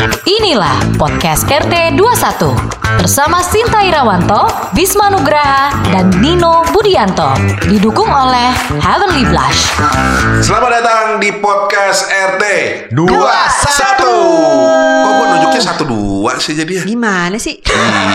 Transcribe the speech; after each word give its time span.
Inilah 0.00 0.96
podcast 0.96 1.44
RT 1.44 1.92
21 1.92 2.00
bersama 3.04 3.44
Sinta 3.44 3.84
Irawanto, 3.84 4.48
Bisma 4.72 5.12
Nugraha, 5.12 5.76
dan 5.92 6.08
Nino 6.24 6.64
Budianto. 6.72 7.36
Didukung 7.68 8.08
oleh 8.08 8.48
Heavenly 8.80 9.28
Blush. 9.28 9.76
Selamat 10.40 10.80
datang 10.80 11.20
di 11.20 11.36
podcast 11.36 12.08
RT 12.08 12.44
Dua, 12.96 13.44
satu. 13.52 14.16
Kok 15.04 15.12
gue 15.12 15.26
nunjuknya 15.36 15.62
satu 15.68 15.84
dua 15.84 16.32
sih 16.40 16.56
jadi 16.56 16.80
ya? 16.80 16.82
Gimana 16.88 17.36
sih? 17.36 17.60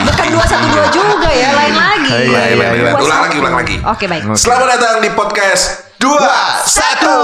Bukan 0.10 0.28
dua 0.34 0.46
satu 0.50 0.66
dua 0.66 0.90
juga 0.90 1.30
ya, 1.30 1.54
lain 1.54 1.76
lagi. 1.78 2.10
Iya, 2.34 2.42
iya, 2.50 2.68
iya. 2.82 2.92
Ulang 2.98 3.30
lagi, 3.30 3.38
ulang 3.38 3.56
lagi. 3.62 3.78
Oke 3.86 4.10
baik. 4.10 4.26
Selamat 4.34 4.74
datang 4.74 5.06
di 5.06 5.14
podcast 5.14 5.85
dua 6.06 6.62
satu. 6.62 7.18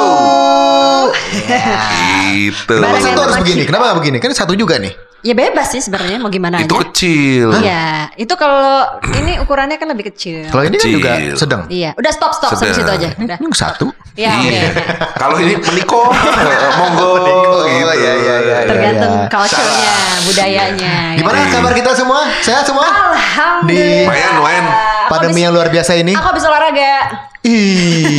Gitu. 2.31 2.73
Barang 2.81 2.97
Kenapa 2.97 2.97
satu 3.05 3.19
harus 3.21 3.37
begini? 3.45 3.61
kita. 3.61 3.69
Kenapa 3.69 3.83
gak 3.93 3.97
begini? 4.01 4.17
Kan 4.17 4.31
satu 4.33 4.53
juga 4.57 4.81
nih. 4.81 4.93
Ya 5.21 5.37
bebas 5.37 5.69
sih 5.69 5.85
sebenarnya 5.85 6.17
mau 6.17 6.33
gimana 6.33 6.57
Itu 6.65 6.73
aja. 6.73 6.81
kecil. 6.89 7.53
Iya, 7.61 8.09
itu 8.17 8.33
kalau 8.33 8.81
ini 9.21 9.37
ukurannya 9.37 9.77
kan 9.77 9.93
lebih 9.93 10.09
kecil. 10.09 10.49
Kalau 10.49 10.65
ini 10.65 10.81
kan 10.81 10.89
juga 10.89 11.11
sedang. 11.37 11.61
Iya, 11.69 11.93
udah 11.93 12.09
stop 12.09 12.33
stop 12.33 12.57
sampai 12.57 12.73
situ 12.73 12.89
aja. 12.89 13.13
Udah. 13.13 13.37
Satu. 13.53 13.93
Ya, 14.17 14.33
oke. 14.33 14.49
Iya. 14.49 14.61
Kalau 15.13 15.37
ini 15.37 15.61
meniko, 15.61 16.09
monggo 16.81 17.21
gitu. 17.21 17.53
iya, 17.69 17.91
iya, 17.93 18.13
iya, 18.17 18.35
iya. 18.41 18.57
Tergantung 18.65 19.13
iya. 19.13 19.29
culture-nya, 19.29 19.95
budayanya. 20.25 20.95
Gimana 21.21 21.37
ya. 21.37 21.47
kabar 21.53 21.73
kita 21.77 21.91
semua? 21.93 22.21
Sehat 22.41 22.65
semua? 22.65 22.89
Alhamdulillah. 22.89 24.09
Di 24.09 24.35
lumayan. 24.41 24.65
Aku 25.05 25.09
Pandemi 25.13 25.45
yang 25.45 25.53
luar 25.53 25.69
biasa 25.69 26.01
ini. 26.01 26.17
Aku 26.17 26.27
habis 26.33 26.41
olahraga. 26.49 27.29
Ih, 27.41 28.10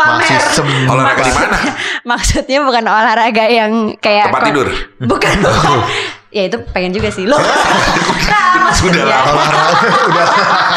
Pamer. 0.00 0.40
Olahraga 0.88 1.22
di 1.22 1.32
mana? 1.36 1.58
Maksudnya 2.16 2.58
bukan 2.64 2.84
olahraga 2.88 3.44
yang 3.52 3.72
kayak 4.00 4.32
Tempat 4.32 4.42
tidur? 4.48 4.68
Bukan, 4.96 5.36
bukan. 5.44 5.78
Ya 6.30 6.42
itu 6.44 6.56
pengen 6.70 6.90
juga 6.90 7.08
sih 7.08 7.24
lo. 7.24 7.34
nah, 7.34 7.44
Sudah 8.72 9.02
maksudnya- 9.02 9.04
lama. 9.04 9.30
Olahraga 9.32 9.88
udah 10.06 10.26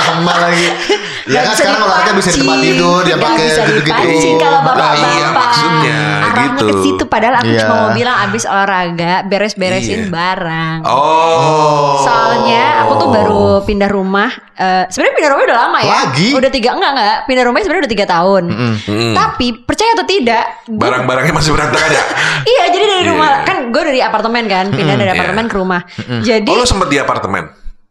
lama 0.09 0.33
lagi. 0.41 0.67
Ya 1.23 1.39
kan 1.41 1.55
sekarang 1.55 1.79
olahraga 1.79 2.11
bisa 2.19 2.29
di 2.29 2.43
tempat 2.43 2.59
tidur, 2.59 2.99
dia 3.01 3.15
pakai 3.15 3.47
gitu-gitu. 3.47 4.35
kalau 4.35 4.59
bapak-bapak. 4.59 5.07
Iya, 5.07 5.27
maksudnya 5.31 5.99
Arahnya 6.21 6.51
gitu. 6.51 6.65
ke 6.67 6.73
situ 6.83 7.03
padahal 7.07 7.35
aku 7.39 7.47
Iya. 7.47 7.59
cuma 7.63 7.75
mau 7.77 7.89
bilang 7.95 8.17
abis 8.19 8.43
olahraga 8.43 9.13
beres-beresin 9.23 10.01
Iya. 10.01 10.11
barang. 10.11 10.77
Oh. 10.83 12.03
Soalnya 12.03 12.63
aku 12.83 12.93
tuh 12.97 13.09
baru 13.09 13.43
pindah 13.63 13.87
rumah. 13.87 14.31
eh 14.53 14.85
sebenarnya 14.85 15.15
pindah 15.15 15.31
rumah 15.31 15.43
udah 15.45 15.59
lama 15.59 15.77
ya. 15.79 15.89
Lagi? 16.03 16.27
Udah 16.29 16.51
tiga 16.51 16.69
enggak 16.73 16.91
enggak. 16.91 17.17
Pindah 17.23 17.43
rumahnya 17.43 17.63
sebenarnya 17.63 17.83
udah 17.83 17.93
tiga 17.95 18.05
tahun. 18.05 18.43
Mm. 18.85 19.13
Tapi 19.15 19.47
percaya 19.59 19.91
atau 19.93 20.05
tidak, 20.05 20.45
Barang-barangnya 20.67 21.33
masih 21.33 21.51
berantakan 21.51 21.89
ya? 21.89 22.03
iya 22.43 22.63
jadi 22.67 22.85
dari 22.85 23.01
Iya. 23.01 23.09
rumah 23.09 23.31
kan 23.41 23.57
gue 23.65 23.81
dari 23.83 23.99
apartemen 23.99 24.43
kan 24.45 24.65
pindah 24.69 24.93
dari 24.93 25.09
Iya. 25.09 25.17
Apartemen 25.43 25.51
ke 25.51 25.57
rumah. 25.59 25.81
Jadi 26.23 26.49
Oh, 26.49 26.57
lo 26.57 26.65
sempet 26.65 26.87
di 26.89 26.97
apartemen? 26.99 27.43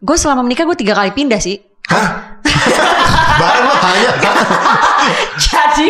gue 0.03 0.17
selama 0.19 0.43
menikah 0.43 0.67
gue 0.67 0.75
tiga 0.75 0.99
kali 0.99 1.15
pindah 1.15 1.39
sih. 1.39 1.63
Hah? 1.87 2.43
Barang 3.41 3.65
lo 3.71 3.75
hanya 3.79 4.11
Jadi 5.39 5.89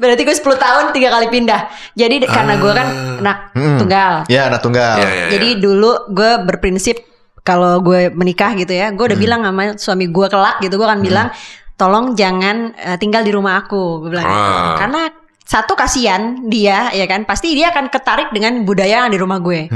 berarti 0.00 0.22
gue 0.24 0.32
10 0.32 0.48
tahun 0.56 0.84
tiga 0.96 1.12
kali 1.12 1.28
pindah. 1.28 1.68
Jadi 1.92 2.24
karena 2.24 2.56
gue 2.56 2.72
kan 2.72 2.88
anak 3.20 3.38
tunggal. 3.52 4.12
Ya 4.32 4.48
anak 4.48 4.64
tunggal. 4.64 4.96
Iya, 4.96 5.08
iya, 5.12 5.26
Jadi 5.36 5.48
dulu 5.60 6.08
gue 6.08 6.40
berprinsip 6.48 7.04
kalau 7.44 7.84
gue 7.84 8.08
menikah 8.16 8.56
gitu 8.56 8.72
ya, 8.72 8.92
gue 8.96 9.04
udah 9.04 9.18
bilang 9.20 9.44
sama 9.44 9.76
suami 9.76 10.08
gue 10.08 10.26
kelak 10.28 10.60
gitu, 10.64 10.76
gue 10.76 10.86
akan 10.88 11.00
bilang 11.04 11.28
tolong 11.76 12.12
jangan 12.16 12.72
eh, 12.76 12.96
tinggal 12.96 13.24
di 13.24 13.32
rumah 13.32 13.60
aku, 13.60 14.08
gue 14.08 14.10
bilang. 14.12 14.24
Ah. 14.24 14.76
Karena 14.80 15.08
satu 15.50 15.74
kasihan 15.74 16.20
dia 16.44 16.90
ya 16.90 17.02
kan, 17.04 17.24
pasti 17.24 17.50
dia 17.52 17.68
akan 17.68 17.90
ketarik 17.90 18.30
dengan 18.30 18.62
budaya 18.62 19.02
yang 19.02 19.10
di 19.10 19.18
rumah 19.18 19.38
gue. 19.38 19.66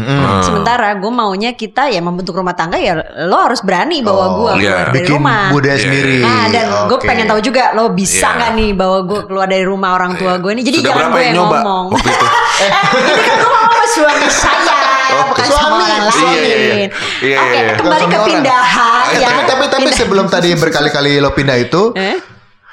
Sementara 0.41 0.94
gue 0.94 1.11
maunya 1.11 1.50
kita 1.53 1.89
ya 1.89 1.98
membentuk 1.98 2.30
rumah 2.33 2.53
tangga 2.53 2.78
ya 2.78 2.94
lo 3.25 3.42
harus 3.42 3.58
berani 3.58 3.98
bawa 3.98 4.25
gue 4.33 4.50
iya. 4.56 4.86
keluar 4.86 4.86
dari 4.86 4.95
Bikin 5.00 5.12
rumah. 5.12 5.42
budaya 5.50 5.75
Iya, 5.75 5.83
sendiri. 5.83 6.19
Nah 6.20 6.45
dan 6.47 6.64
gue 6.86 6.95
Oke. 6.95 7.05
pengen 7.05 7.27
tahu 7.27 7.41
juga 7.42 7.64
lo 7.72 7.90
bisa 7.90 8.23
Iya. 8.24 8.36
nggak 8.36 8.51
nih 8.55 8.70
bawa 8.73 8.98
gue 9.02 9.20
keluar 9.24 9.46
dari 9.46 9.64
rumah 9.64 9.90
orang 9.92 10.14
tua 10.14 10.39
gue 10.39 10.51
ini. 10.52 10.63
Jadi 10.63 10.79
Sudah 10.79 10.90
jangan 10.92 11.07
gue 11.11 11.23
yang 11.24 11.34
nyoba 11.34 11.58
ngomong. 11.58 11.84
waktu 11.90 12.08
itu? 12.08 12.27
Eh, 12.55 12.70
ini 12.95 13.18
kan 13.18 13.34
gue 13.34 13.51
ngomong 13.51 13.67
sama 13.74 13.86
suami 13.90 14.29
saya, 14.30 14.79
Oh, 15.11 15.24
bukan 15.27 15.42
suami. 15.45 15.58
sama 15.58 15.74
orang 15.74 15.90
Iya, 15.90 16.07
lain. 16.07 16.39
iya, 16.39 16.55
iya. 16.55 16.86
Iya, 17.20 17.36
Oke, 17.36 17.51
iya, 17.51 17.61
iya. 17.61 17.74
kembali 17.74 18.05
ke 18.05 18.18
pindahan 18.24 19.02
ya. 19.13 19.27
tapi 19.27 19.42
tapi 19.45 19.64
tapi 19.67 19.83
Pindah- 19.84 19.98
sebelum 19.98 20.27
tadi 20.29 20.48
berkali-kali 20.55 21.18
lo 21.18 21.30
pindah 21.30 21.57
itu, 21.57 21.83
Eh? 21.92 22.14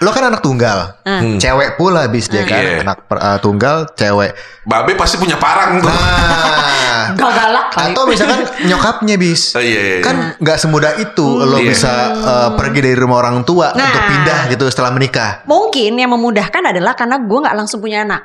Lo 0.02 0.10
kan 0.10 0.28
anak 0.28 0.42
tunggal, 0.42 0.98
cewek 1.38 1.78
pula 1.78 2.10
bis 2.10 2.26
dia 2.26 2.42
kan, 2.42 2.58
Iya. 2.58 2.82
anak 2.82 3.06
per- 3.06 3.22
eh, 3.22 3.38
tunggal, 3.38 3.86
cewek. 3.94 4.34
Babe 4.66 4.98
pasti 4.98 5.16
punya 5.16 5.38
parang 5.38 5.78
tuh. 5.78 5.90
Nah, 5.90 7.14
Gak 7.14 7.32
galak 7.34 7.68
atau 7.72 8.04
misalkan 8.06 8.46
nyokapnya 8.62 9.16
bis, 9.16 9.54
Oh, 9.54 9.62
iya, 9.62 9.80
iya, 9.80 9.96
iya. 9.98 10.04
kan 10.04 10.16
nggak 10.38 10.58
semudah 10.58 10.98
itu 10.98 11.28
lo 11.40 11.58
Iya. 11.58 11.70
bisa 11.70 11.92
eh, 12.14 12.50
pergi 12.54 12.80
dari 12.82 12.98
rumah 12.98 13.22
orang 13.22 13.42
tua 13.42 13.74
Nah. 13.74 13.86
untuk 13.86 14.04
pindah 14.04 14.40
gitu 14.50 14.66
setelah 14.68 14.90
menikah. 14.90 15.46
Mungkin 15.46 15.98
yang 15.98 16.12
memudahkan 16.12 16.62
adalah 16.68 16.94
karena 16.94 17.22
gue 17.22 17.40
nggak 17.42 17.56
langsung 17.56 17.80
punya 17.80 18.02
anak. 18.02 18.22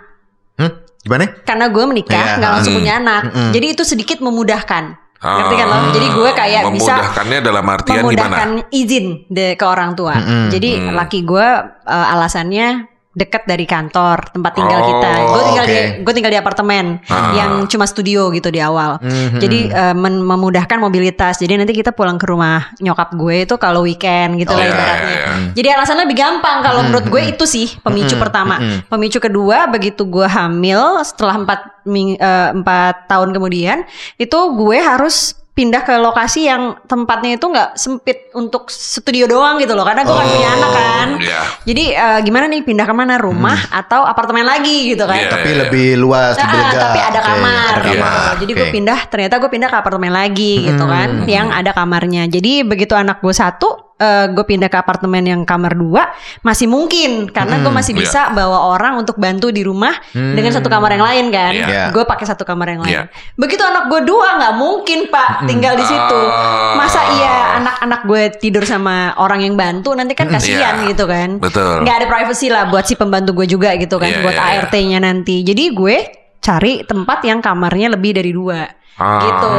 Hmm? 0.56 0.72
Gimana? 1.00 1.24
Karena 1.44 1.66
gue 1.68 1.84
menikah 1.84 2.18
Iya, 2.18 2.32
nggak 2.36 2.50
langsung 2.52 2.72
hmm. 2.74 2.80
punya 2.82 2.94
anak. 2.98 3.20
Jadi 3.52 3.66
itu 3.70 3.82
sedikit 3.84 4.18
memudahkan. 4.20 4.84
Ngerti 5.16 5.54
kan 5.54 5.66
lo? 5.66 5.74
Ah, 5.74 5.82
Jadi 5.90 6.06
gue 6.08 6.30
kayak 6.30 6.62
bisa 6.70 6.92
memudahkannya 6.92 7.38
dalam 7.40 7.66
artian 7.66 8.02
memudahkan 8.02 8.48
gimana? 8.52 8.70
izin 8.70 9.06
de, 9.26 9.46
ke 9.54 9.64
orang 9.64 9.90
tua. 9.92 10.14
Jadi 10.46 10.70
Hmm. 10.78 10.94
laki 10.94 11.20
gue 11.22 11.46
uh, 11.82 12.06
alasannya 12.12 12.95
dekat 13.16 13.48
dari 13.48 13.64
kantor 13.64 14.28
tempat 14.28 14.52
tinggal 14.52 14.76
Oh, 14.76 14.86
kita. 14.86 15.10
Gue 15.24 15.42
tinggal 15.48 15.64
di 15.64 15.72
oke. 15.72 15.84
gue 16.04 16.12
tinggal 16.12 16.32
di 16.32 16.38
apartemen 16.38 16.84
Ah. 17.08 17.32
yang 17.32 17.52
cuma 17.64 17.88
studio 17.88 18.28
gitu 18.28 18.52
di 18.52 18.60
awal. 18.60 19.00
Mhm. 19.00 19.40
Jadi 19.40 19.58
uh, 19.68 19.96
men- 19.96 20.20
memudahkan 20.20 20.76
mobilitas. 20.76 21.40
Jadi 21.40 21.56
nanti 21.56 21.72
kita 21.72 21.90
pulang 21.90 22.20
ke 22.20 22.28
rumah 22.28 22.76
nyokap 22.76 23.16
gue 23.16 23.36
itu 23.42 23.56
kalau 23.56 23.82
weekend 23.82 24.36
gitu 24.36 24.52
Oh, 24.52 24.60
lah 24.60 24.62
iya, 24.62 24.70
ibaratnya. 24.70 25.08
iya, 25.08 25.20
iya. 25.24 25.32
Jadi 25.50 25.68
alasannya 25.72 26.02
lebih 26.04 26.18
gampang 26.18 26.56
kalau 26.60 26.80
menurut 26.84 27.06
gue 27.08 27.22
itu 27.26 27.44
sih 27.48 27.72
pemicu 27.80 28.14
pertama. 28.16 28.60
Pemicu 28.84 29.16
kedua 29.16 29.64
begitu 29.66 30.04
gue 30.04 30.28
hamil 30.28 31.00
setelah 31.00 31.40
empat 31.40 31.60
eh, 31.88 32.48
empat 32.52 33.08
tahun 33.08 33.32
kemudian 33.32 33.88
itu 34.16 34.36
gue 34.52 34.76
harus 34.76 35.40
pindah 35.56 35.82
ke 35.82 35.96
lokasi 35.96 36.44
yang 36.44 36.76
tempatnya 36.84 37.40
itu 37.40 37.48
nggak 37.48 37.80
sempit 37.80 38.28
untuk 38.36 38.68
studio 38.68 39.24
doang 39.24 39.56
gitu 39.56 39.72
loh 39.72 39.88
karena 39.88 40.04
gue 40.04 40.12
kan 40.12 40.28
punya 40.28 40.48
anak 40.52 40.70
kan. 40.70 41.08
iya. 41.16 41.40
Jadi 41.64 41.84
eh, 41.96 42.18
gimana 42.20 42.44
nih 42.44 42.60
pindah 42.60 42.84
ke 42.84 42.92
mana 42.92 43.16
rumah 43.16 43.56
atau 43.72 44.04
apartemen 44.04 44.44
lagi 44.44 44.92
gitu 44.92 45.08
kan? 45.08 45.16
Iya, 45.16 45.32
Tapi 45.32 45.48
iya. 45.48 45.58
lebih 45.64 45.86
luas, 45.96 46.36
Ah, 46.36 46.44
lebih 46.44 46.60
lega. 46.60 46.80
tapi 46.84 46.98
ada 47.00 47.18
Oke, 47.18 47.28
kamar, 47.32 47.72
ada 47.72 47.80
gitu. 47.80 47.96
kamar. 47.96 48.32
Jadi 48.36 48.52
Oke. 48.52 48.60
gue 48.60 48.68
pindah, 48.68 48.98
ternyata 49.08 49.34
gue 49.40 49.50
pindah 49.50 49.68
ke 49.72 49.76
apartemen 49.80 50.12
lagi 50.12 50.52
gitu 50.68 50.84
kan, 50.84 51.08
yang 51.24 51.48
ada 51.48 51.70
kamarnya. 51.72 52.28
Jadi 52.28 52.52
begitu 52.60 52.92
anak 52.92 53.24
gue 53.24 53.32
satu, 53.32 53.75
eh, 53.96 54.26
gue 54.28 54.44
pindah 54.44 54.68
ke 54.68 54.76
apartemen 54.76 55.24
yang 55.24 55.40
kamar 55.42 55.72
dua, 55.72 56.12
masih 56.40 56.68
mungkin 56.68 57.32
karena 57.32 57.64
gue 57.64 57.72
masih 57.72 57.96
Iya. 57.96 58.00
bisa 58.04 58.20
bawa 58.30 58.76
orang 58.76 59.00
untuk 59.00 59.16
bantu 59.16 59.48
di 59.48 59.64
rumah 59.64 59.96
dengan 60.12 60.52
satu 60.52 60.68
kamar 60.68 60.92
yang 60.92 61.04
lain 61.04 61.26
kan. 61.32 61.52
Iya. 61.56 61.82
Gue 61.90 62.04
pakai 62.04 62.28
satu 62.28 62.44
kamar 62.44 62.76
yang 62.76 62.80
lain. 62.84 62.92
Iya. 62.92 63.02
Begitu 63.34 63.64
anak 63.64 63.88
gue 63.88 64.00
dua, 64.04 64.36
nggak 64.36 64.54
mungkin 64.54 64.98
pak 65.08 65.48
tinggal 65.48 65.74
di 65.74 65.84
situ. 65.84 66.20
Ah. 66.28 66.76
Masa 66.76 67.00
iya 67.16 67.36
anak-anak 67.56 68.00
gue 68.04 68.22
tidur 68.36 68.64
sama 68.64 69.16
orang 69.16 69.40
yang 69.40 69.56
bantu, 69.56 69.96
nanti 69.96 70.12
kan 70.12 70.28
kasihan 70.28 70.84
Iya. 70.84 70.92
gitu 70.92 71.08
kan. 71.08 71.40
Betul. 71.40 71.80
Nggak 71.80 71.96
ada 72.04 72.06
privacy 72.06 72.52
lah 72.52 72.68
buat 72.68 72.84
si 72.84 72.94
pembantu 72.94 73.32
gue 73.32 73.48
juga 73.48 73.72
gitu 73.74 73.96
kan, 73.96 74.12
Iya, 74.12 74.20
buat 74.20 74.36
iya. 74.36 74.60
ART-nya 74.60 75.00
nanti. 75.00 75.40
Jadi 75.40 75.72
gue 75.72 75.96
cari 76.38 76.84
tempat 76.84 77.24
yang 77.24 77.40
kamarnya 77.40 77.96
lebih 77.96 78.12
dari 78.12 78.30
dua, 78.30 78.60
Ah. 79.00 79.18
gitu. 79.24 79.52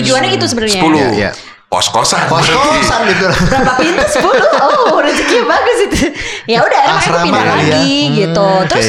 Tujuannya 0.00 0.34
itu 0.34 0.44
sebenarnya. 0.48 0.80
Sepuluh. 0.80 0.98
Iya, 0.98 1.10
iya. 1.14 1.30
Kos-kosan. 1.66 2.26
Kos-kosan 2.26 3.00
gitu. 3.08 3.26
Berapa 3.26 3.72
pintu? 3.76 4.02
10 4.02 4.22
Oh 4.62 4.98
rezekinya 4.98 5.44
bagus 5.50 5.78
itu 5.84 5.96
Ya 6.46 6.60
udah 6.60 6.80
akhirnya 6.92 7.18
aku 7.18 7.26
pindah 7.26 7.42
ya. 7.42 7.50
lagi 7.50 7.90
Hmm, 8.00 8.14
gitu 8.14 8.48
Terus 8.68 8.86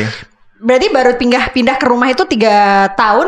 berarti 0.56 0.88
baru 0.88 1.12
pindah 1.16 1.44
pindah 1.50 1.76
ke 1.76 1.86
rumah 1.86 2.08
itu 2.08 2.24
tiga 2.26 2.56
tahun 2.94 3.26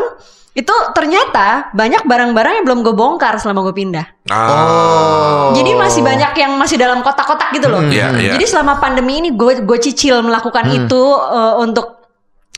Itu 0.52 0.70
ternyata 0.90 1.70
banyak 1.70 2.02
barang-barang 2.02 2.52
yang 2.54 2.64
belum 2.64 2.80
gue 2.82 2.92
bongkar 2.92 3.38
selama 3.38 3.62
gue 3.64 3.74
pindah 3.76 4.06
Ah. 4.28 5.50
Jadi 5.50 5.72
masih 5.72 6.02
banyak 6.02 6.32
yang 6.36 6.52
masih 6.54 6.76
dalam 6.76 7.00
kotak-kotak 7.00 7.48
gitu 7.50 7.66
loh. 7.66 7.80
Iya, 7.80 8.12
iya. 8.14 8.32
Jadi 8.36 8.44
selama 8.44 8.76
pandemi 8.76 9.18
ini 9.18 9.32
gue 9.32 9.64
gue 9.64 9.78
cicil 9.80 10.20
melakukan 10.20 10.68
itu 10.68 11.02
eh, 11.10 11.54
untuk 11.56 11.97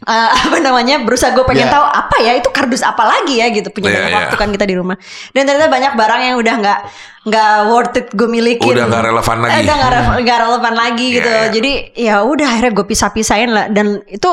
eh, 0.00 0.30
apa 0.46 0.56
namanya 0.58 1.00
berusaha 1.00 1.30
gue 1.30 1.44
pengen 1.44 1.66
Iya. 1.66 1.74
tahu 1.74 1.84
apa 1.84 2.16
ya 2.18 2.32
itu 2.34 2.48
kardus 2.48 2.80
apa 2.80 3.02
lagi 3.02 3.36
ya 3.36 3.48
gitu 3.48 3.68
punya 3.68 3.88
Iya, 3.88 3.96
banyak 3.96 4.08
iya. 4.08 4.18
waktu 4.22 4.36
kan 4.36 4.48
kita 4.48 4.64
di 4.64 4.74
rumah 4.74 4.96
dan 5.30 5.42
ternyata 5.44 5.68
banyak 5.68 5.92
barang 5.94 6.20
yang 6.22 6.36
udah 6.36 6.54
nggak 6.56 6.78
nggak 7.20 7.52
worth 7.66 7.96
it 7.96 8.06
gue 8.10 8.24
milikin 8.26 8.64
Udah 8.66 8.84
nggak 8.86 9.04
relevan 9.06 9.36
lagi. 9.40 9.52
Eh, 9.52 9.60
udah 9.60 9.74
nggak 9.76 9.90
nggak 10.20 10.38
relevan 10.40 10.74
lagi 10.74 11.06
Iya, 11.06 11.14
gitu 11.16 11.28
iya. 11.28 11.44
jadi 11.48 11.72
ya 11.94 12.14
udah 12.22 12.46
akhirnya 12.48 12.72
gue 12.72 12.86
pisah-pisahin 12.86 13.50
lah 13.50 13.66
dan 13.68 13.86
itu 14.06 14.30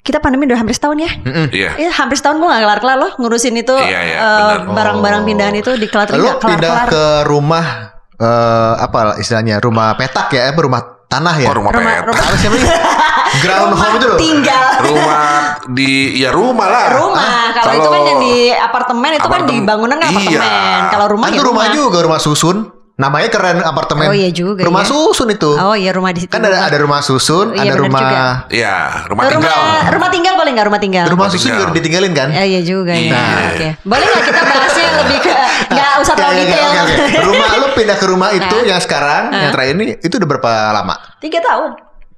kita 0.00 0.20
pandemi 0.20 0.44
udah 0.44 0.58
hampir 0.58 0.74
setahun 0.74 0.98
ya 0.98 1.10
Iya. 1.48 1.70
Ya, 1.78 1.90
hampir 1.94 2.14
setahun 2.14 2.36
gue 2.36 2.44
gak 2.44 2.60
kelar-kelar 2.60 2.98
loh 2.98 3.12
ngurusin 3.16 3.54
itu 3.54 3.72
Iya, 3.72 4.00
eh, 4.20 4.54
barang-barang 4.66 5.22
pindahan 5.24 5.54
itu 5.54 5.72
di 5.74 5.86
kelar 5.86 6.10
Lo 6.12 6.36
nggak 6.36 6.38
pindah 6.40 6.74
ke 6.86 7.04
rumah 7.24 7.66
eh 8.14 8.72
apa 8.78 9.18
istilahnya 9.18 9.58
rumah 9.58 9.98
petak 9.98 10.30
ya, 10.30 10.54
rumah 10.54 10.93
Tanah 11.06 11.34
ya? 11.36 11.46
Oh, 11.46 11.54
rumah, 11.54 11.70
Rumah- 11.70 11.94
petak. 11.96 12.06
rumah- 12.08 12.24
Apa 12.24 12.36
sih 12.36 12.46
namanya? 12.46 12.68
Ground 13.44 13.62
Rumah 13.64 13.78
home 13.80 13.94
itu 13.94 14.06
loh. 14.06 14.18
tinggal. 14.18 14.64
Rumah 14.80 15.20
di 15.68 15.90
ya 16.16 16.30
rumah 16.30 16.66
lah. 16.66 16.84
Rumah. 16.92 17.30
Kalau 17.54 17.72
itu 17.72 17.88
kan 17.88 18.00
yang 18.04 18.18
di 18.20 18.34
apartemen 18.50 19.10
itu 19.12 19.20
kan 19.20 19.40
di 19.40 19.54
Apartemen. 19.54 19.64
bangunan 19.64 19.96
kan 19.96 20.08
Iya. 20.08 20.18
apartemen. 20.18 20.80
Kalau 20.88 21.06
rumah 21.08 21.26
Kan 21.26 21.32
ya 21.32 21.38
itu 21.38 21.46
rumah 21.46 21.66
juga, 21.70 21.98
rumah 22.00 22.20
susun. 22.20 22.56
Namanya 22.94 23.26
keren 23.26 23.58
apartemen. 23.58 24.06
Oh, 24.06 24.14
iya 24.14 24.30
juga, 24.30 24.62
Rumah 24.62 24.80
ya. 24.80 24.88
susun 24.88 25.26
itu. 25.26 25.50
Oh 25.50 25.74
iya 25.74 25.90
rumah 25.90 26.14
di 26.14 26.22
situ. 26.22 26.30
Kan 26.30 26.40
ada 26.40 26.62
ada 26.62 26.78
rumah 26.78 27.02
susun, 27.02 27.50
Iya, 27.50 27.62
ada 27.64 27.74
rumah. 27.76 28.00
Iya, 28.46 28.76
rumah 29.10 29.22
rumah 29.26 29.50
tinggal. 29.50 29.58
rumah 29.90 30.08
tinggal 30.08 30.34
boleh 30.34 30.50
nggak 30.54 30.66
rumah 30.70 30.78
tinggal? 30.78 31.04
rumah 31.04 31.14
Rumah 31.16 31.28
susun 31.28 31.50
tinggal. 31.50 31.66
juga 31.66 31.74
ditinggalin 31.74 32.12
kan? 32.12 32.28
Ya, 32.30 32.44
iya 32.44 32.60
juga 32.62 32.94
ya. 32.94 33.02
Iya. 33.10 33.22
Oke. 33.50 33.68
Boleh 33.82 34.06
nggak 34.06 34.22
kita 34.24 34.40
bahasnya 34.40 34.88
lebih 34.96 35.18
ke 35.20 35.32
nggak 35.74 35.90
usah 35.98 36.14
terlalu 36.14 36.32
oke, 36.32 36.42
detail. 36.44 36.62
oke, 36.62 36.82
oke. 36.86 37.18
Rumah 37.28 37.48
lu 37.52 37.66
pindah 37.74 37.96
ke 37.96 38.06
rumah 38.06 38.28
itu 38.30 38.56
Nah. 38.56 38.68
yang 38.68 38.78
sekarang, 38.78 39.22
yang 39.32 39.50
terakhir 39.50 39.74
ini 39.74 39.86
itu 39.98 40.14
udah 40.14 40.28
berapa 40.30 40.52
lama? 40.72 40.94
Tiga 41.18 41.38
tahun. 41.40 41.70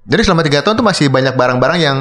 Jadi 0.05 0.21
selama 0.23 0.43
tiga 0.45 0.61
tahun 0.61 0.77
tuh 0.77 0.85
masih 0.85 1.07
banyak 1.09 1.33
barang-barang 1.33 1.79
yang 1.81 1.99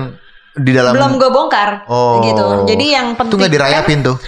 di 0.54 0.72
dalam 0.72 0.92
Belum 0.92 1.16
gue 1.16 1.30
bongkar. 1.30 1.88
Oh. 1.88 2.20
Gitu. 2.22 2.44
Jadi 2.68 2.86
yang 2.90 3.08
itu 3.10 3.18
penting. 3.18 3.40
nggak 3.40 3.52
dirayapin 3.52 4.00
tuh. 4.04 4.20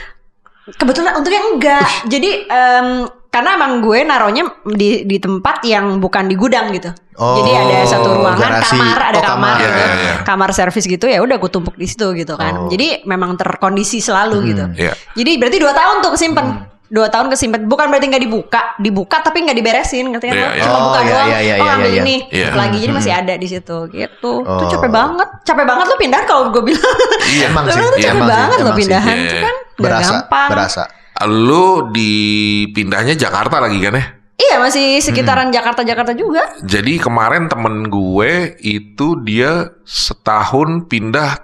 Kebetulan 0.70 1.16
untungnya 1.16 1.42
enggak. 1.46 1.88
Jadi 2.06 2.30
em, 2.46 2.88
karena 3.28 3.50
emang 3.54 3.80
gue 3.80 4.00
naruhnya 4.02 4.44
di 4.66 5.04
di 5.04 5.18
tempat 5.18 5.62
yang 5.62 5.98
bukan 5.98 6.26
di 6.26 6.34
gudang 6.34 6.72
gitu. 6.72 6.90
Oh, 7.14 7.34
Jadi 7.36 7.50
ada 7.52 7.78
satu 7.84 8.14
ruangan 8.14 8.62
garasi. 8.62 8.78
kamar, 8.78 8.98
ada 9.04 9.18
Oh, 9.18 9.24
kamar. 9.24 9.26
kamar, 9.26 9.56
Iya, 9.56 9.66
gitu. 9.66 9.82
iya, 9.82 9.96
iya. 9.98 10.16
kamar 10.22 10.50
servis 10.52 10.86
gitu 10.86 11.06
ya 11.06 11.18
udah 11.18 11.36
gue 11.36 11.50
tumpuk 11.50 11.74
di 11.74 11.86
situ 11.86 12.14
gitu 12.14 12.34
kan. 12.34 12.54
Oh. 12.56 12.70
Jadi 12.70 13.04
memang 13.04 13.34
terkondisi 13.34 13.98
selalu 14.00 14.38
gitu. 14.48 14.64
Iya. 14.72 14.94
Jadi 15.14 15.32
berarti 15.36 15.58
dua 15.58 15.74
tahun 15.74 15.96
tuh 16.00 16.12
kesimpan. 16.14 16.46
Hmm. 16.48 16.66
Dua 16.88 17.10
tahun 17.10 17.28
kesimpan. 17.28 17.66
Bukan 17.66 17.90
berarti 17.90 18.08
nggak 18.08 18.22
dibuka, 18.22 18.62
dibuka 18.78 19.20
tapi 19.20 19.44
nggak 19.44 19.54
diberesin, 19.56 20.08
ngerti 20.08 20.26
kan? 20.26 20.34
Iya, 20.34 20.40
lo? 20.40 20.48
iya. 20.48 20.62
Cuma 20.64 20.72
Oh, 20.72 20.84
buka 20.86 21.00
iya, 21.00 21.10
doang. 21.10 21.28
iya, 21.28 21.40
iya, 21.42 21.54
oh 21.54 21.58
iya, 21.60 21.74
ambil 21.74 21.90
iya. 21.90 22.00
ini, 22.00 22.16
Iya. 22.24 22.46
tutup 22.46 22.56
lagi 22.56 22.78
jadi 22.78 22.94
masih 22.94 23.12
ada 23.14 23.34
di 23.36 23.48
situ. 23.50 23.78
Gitu. 23.90 24.32
Itu 24.40 24.64
Oh. 24.64 24.70
capek 24.70 24.92
banget, 24.94 25.30
capek 25.44 25.66
banget 25.66 25.86
lo 25.86 25.96
pindah 25.98 26.22
kalau 26.24 26.44
gue 26.48 26.64
bilang. 26.64 26.96
Iya. 27.28 27.46
Emang 27.52 27.64
Lo 27.66 27.74
sih, 27.74 27.82
tuh 27.82 27.92
iya, 27.92 28.06
capek 28.06 28.14
emang 28.14 28.24
sih, 28.24 28.32
banget 28.32 28.58
lo 28.58 28.64
sih. 28.64 28.78
pindahan 28.78 29.10
Iya, 29.12 29.26
itu 29.26 29.36
iya. 29.36 29.44
kan 29.44 29.56
Berasa, 29.76 30.14
gampang. 30.16 30.50
berasa. 30.50 30.84
Lu 31.26 31.90
dipindahnya 31.90 33.14
Jakarta 33.14 33.58
lagi 33.58 33.80
kan 33.80 33.96
ya? 33.96 34.06
Iya 34.38 34.62
masih 34.62 35.02
sekitaran 35.02 35.50
Jakarta-Jakarta 35.50 36.14
juga. 36.14 36.46
Jadi 36.62 37.02
kemarin 37.02 37.50
temen 37.50 37.90
gue 37.90 38.54
itu 38.60 39.18
dia 39.26 39.74
setahun 39.82 40.86
pindah 40.86 41.42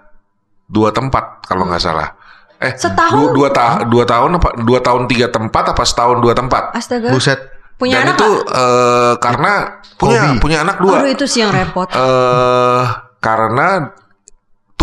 dua 0.70 0.94
tempat 0.94 1.42
kalau 1.44 1.66
nggak 1.66 1.82
salah. 1.82 2.14
Eh, 2.62 2.78
Setahun? 2.78 3.34
Dua, 3.34 3.34
dua, 3.34 3.50
ta- 3.50 3.82
dua 3.84 4.06
tahun 4.06 4.38
apa? 4.38 4.50
Dua 4.62 4.80
tahun 4.80 5.10
tiga 5.10 5.28
tempat 5.28 5.74
apa 5.74 5.84
setahun 5.84 6.22
dua 6.22 6.32
tempat? 6.32 6.72
Astaga. 6.72 7.10
Buset. 7.10 7.42
Punya 7.76 8.00
Dan 8.06 8.14
anak 8.14 8.18
itu 8.22 8.30
eh, 8.46 9.14
karena 9.18 9.54
punya 9.98 10.22
Hobi. 10.30 10.40
punya 10.40 10.58
anak 10.62 10.78
dua. 10.80 10.96
Aduh 11.02 11.10
itu 11.12 11.26
sih 11.26 11.42
yang 11.42 11.52
repot. 11.52 11.90
Eh 11.90 12.84
karena 13.20 13.90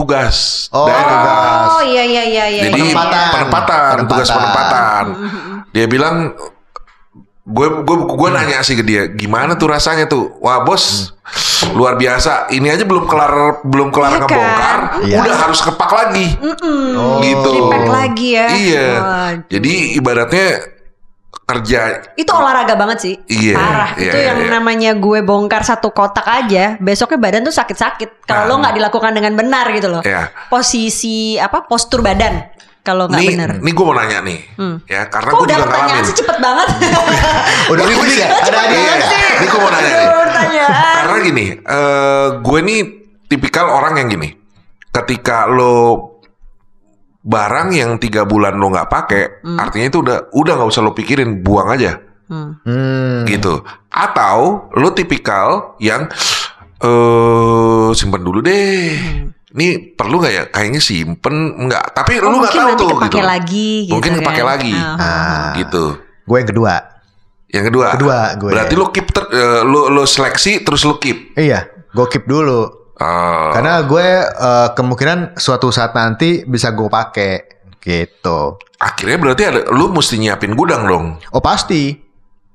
tugas 0.00 0.37
Oh, 0.70 0.88
daerah. 0.88 1.05
tugas. 1.06 1.69
Oh 1.70 1.82
iya 1.85 2.02
iya 2.02 2.23
iya 2.25 2.44
iya. 2.49 2.62
Jadi 2.64 2.81
Penempatan. 2.81 3.29
penempatan, 3.31 3.94
tugas 4.02 4.29
Penempatan. 4.29 5.05
penempatan. 5.05 5.05
Dia 5.70 5.85
bilang 5.87 6.17
gue 7.43 7.67
gue 7.82 7.97
gue 8.06 8.29
nanya 8.31 8.62
sih 8.62 8.73
ke 8.73 8.85
dia 8.85 9.11
gimana 9.11 9.58
tuh 9.58 9.67
rasanya 9.67 10.06
tuh 10.06 10.38
wah 10.38 10.62
bos 10.62 11.11
luar 11.73 11.97
biasa 11.97 12.47
ini 12.49 12.70
aja 12.70 12.85
belum 12.85 13.05
kelar 13.05 13.64
belum 13.64 13.91
kelar 13.91 14.12
kan? 14.12 14.20
ngebongkar 14.23 14.79
Iya. 15.02 15.19
udah 15.19 15.35
harus 15.41 15.58
kepak 15.58 15.91
lagi 15.91 16.26
Oh. 16.94 17.19
gitu 17.19 17.50
lagi 17.91 18.29
ya. 18.31 18.47
iya 18.55 18.87
Waduh. 18.93 19.35
jadi 19.50 19.73
ibaratnya 19.99 20.47
kerja 21.30 21.80
Itu 22.14 22.30
olahraga 22.30 22.74
banget 22.74 22.98
sih. 23.00 23.14
Iya, 23.26 23.54
Parah. 23.54 23.90
iya, 23.94 24.02
itu 24.06 24.16
iya, 24.16 24.26
yang 24.30 24.40
iya. 24.40 24.50
namanya 24.50 24.90
gue 24.94 25.18
bongkar 25.20 25.62
satu 25.62 25.90
kotak 25.90 26.22
aja, 26.22 26.78
besoknya 26.78 27.18
badan 27.18 27.42
tuh 27.42 27.50
sakit-sakit. 27.50 28.22
Kalau 28.22 28.46
Nah. 28.46 28.50
lo 28.50 28.62
nggak 28.62 28.74
dilakukan 28.76 29.12
dengan 29.12 29.34
benar 29.34 29.66
gitu 29.70 29.88
loh. 29.88 30.02
Iya. 30.02 30.30
Posisi 30.46 31.34
apa? 31.34 31.64
Postur 31.64 32.00
badan. 32.00 32.50
Kalau 32.80 33.04
nggak 33.06 33.20
nih 33.20 33.28
benar. 33.30 33.50
nih 33.60 33.72
gue 33.76 33.84
mau 33.84 33.92
nanya 33.92 34.18
nih 34.24 34.38
ya 34.88 35.04
karena 35.06 35.30
gue 35.30 35.44
udah 35.44 35.52
juga 35.52 35.64
pertanyaan 35.68 35.88
ngalamin 35.92 36.08
sih 36.08 36.16
cepet 36.16 36.36
banget. 36.40 36.68
Udah 37.70 37.82
gue- 37.84 38.16
ya? 38.16 38.28
Ada 38.48 38.58
hadiah. 38.58 38.96
ini 39.36 39.46
gue 39.46 39.60
mau 39.60 39.70
nanya 39.70 39.92
nih. 39.92 40.08
Karena 40.96 41.18
gini, 41.20 41.46
eh 41.60 42.26
gue 42.40 42.58
nih 42.64 42.80
tipikal 43.28 43.66
orang 43.68 44.00
yang 44.00 44.08
gini. 44.08 44.28
Ketika 44.88 45.44
lo 45.44 46.09
barang 47.20 47.69
yang 47.70 47.96
tiga 47.96 48.25
bulan 48.25 48.56
lo 48.56 48.69
nggak 48.69 48.88
pakai, 48.88 49.22
artinya 49.55 49.87
itu 49.87 49.99
udah 50.00 50.19
udah 50.31 50.52
nggak 50.55 50.69
usah 50.69 50.81
lo 50.81 50.90
pikirin, 50.90 51.40
buang 51.40 51.69
aja, 51.69 52.00
Hmm. 52.26 52.56
Hmm. 52.62 53.25
gitu. 53.25 53.61
Atau 53.87 54.69
lo 54.72 54.88
tipikal 54.90 55.76
yang 55.78 56.08
eh 56.78 57.88
simpen 57.93 58.20
dulu 58.20 58.40
deh. 58.40 58.96
Ini 59.50 59.67
perlu 59.93 60.17
nggak 60.17 60.32
ya? 60.32 60.44
Kayaknya 60.49 60.81
simpen 60.81 61.34
nggak. 61.61 61.84
Tapi 61.93 62.12
Oh, 62.19 62.31
lo 62.31 62.38
nggak 62.38 62.40
mungkin 62.46 62.55
tahu 62.55 62.69
nanti 62.69 62.81
tuh. 62.81 62.90
kepake 62.94 63.11
gitu. 63.11 63.20
lagi 63.20 63.69
gitu 63.82 63.93
Mungkin 63.93 64.12
kepake 64.16 64.40
kan. 64.40 64.49
lagi. 64.49 64.75
Ah, 64.75 64.96
Ah. 64.96 65.50
Gitu. 65.55 65.84
Gue 66.23 66.37
yang 66.38 66.49
kedua. 66.49 66.75
Yang 67.50 67.64
kedua. 67.66 67.87
Kedua, 67.93 68.19
gue. 68.38 68.49
Berarti 68.49 68.75
lo 68.75 68.87
keep 68.88 69.11
ter, 69.11 69.25
eh, 69.28 69.61
lo 69.62 69.90
lo 69.90 70.06
seleksi 70.06 70.62
terus 70.62 70.87
lo 70.87 70.96
keep. 70.96 71.34
Iya, 71.34 71.66
gue 71.90 72.06
keep 72.08 72.25
dulu. 72.25 72.79
Oh. 73.00 73.50
Karena 73.56 73.81
gue 73.88 74.08
eh, 74.29 74.69
kemungkinan 74.76 75.41
suatu 75.41 75.73
saat 75.73 75.97
nanti 75.97 76.44
bisa 76.44 76.76
gue 76.76 76.87
pakai 76.87 77.32
gitu. 77.81 78.61
Akhirnya 78.76 79.17
berarti 79.17 79.43
ada 79.49 79.61
lu 79.73 79.88
mesti 79.88 80.20
nyiapin 80.20 80.52
gudang 80.52 80.85
dong. 80.85 81.17
Oh 81.32 81.41
pasti. 81.41 81.97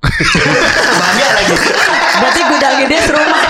Bangga 1.02 1.28
lagi. 1.34 1.56
Berarti 2.16 2.42
gudang 2.46 2.74
gede 2.86 2.98
serumah. 3.10 3.42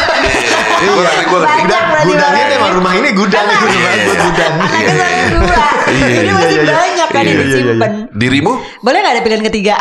Iya. 0.75 0.91
Banyak 0.95 1.27
Gudang, 1.65 1.85
gudangnya 2.03 2.43
emang 2.51 2.71
rumah 2.79 2.93
ini 2.95 3.09
gudang 3.15 3.45
itu 3.47 3.65
rumah 3.67 3.91
Iya, 3.91 3.91
gue 3.95 4.15
iya. 4.15 4.23
gudang. 4.27 4.53
Saya 4.95 5.23
dua. 5.35 5.65
Jadi 5.85 6.29
masih 6.31 6.59
banyak 6.63 7.09
kan 7.11 7.23
yang 7.23 7.27
Iya, 7.27 7.43
iya, 7.43 7.43
iya, 7.43 7.59
disimpan. 7.63 7.91
Dirimu? 8.15 8.53
Boleh 8.83 8.97
nggak 9.03 9.13
ada 9.19 9.21
pilihan 9.23 9.43
ketiga? 9.45 9.73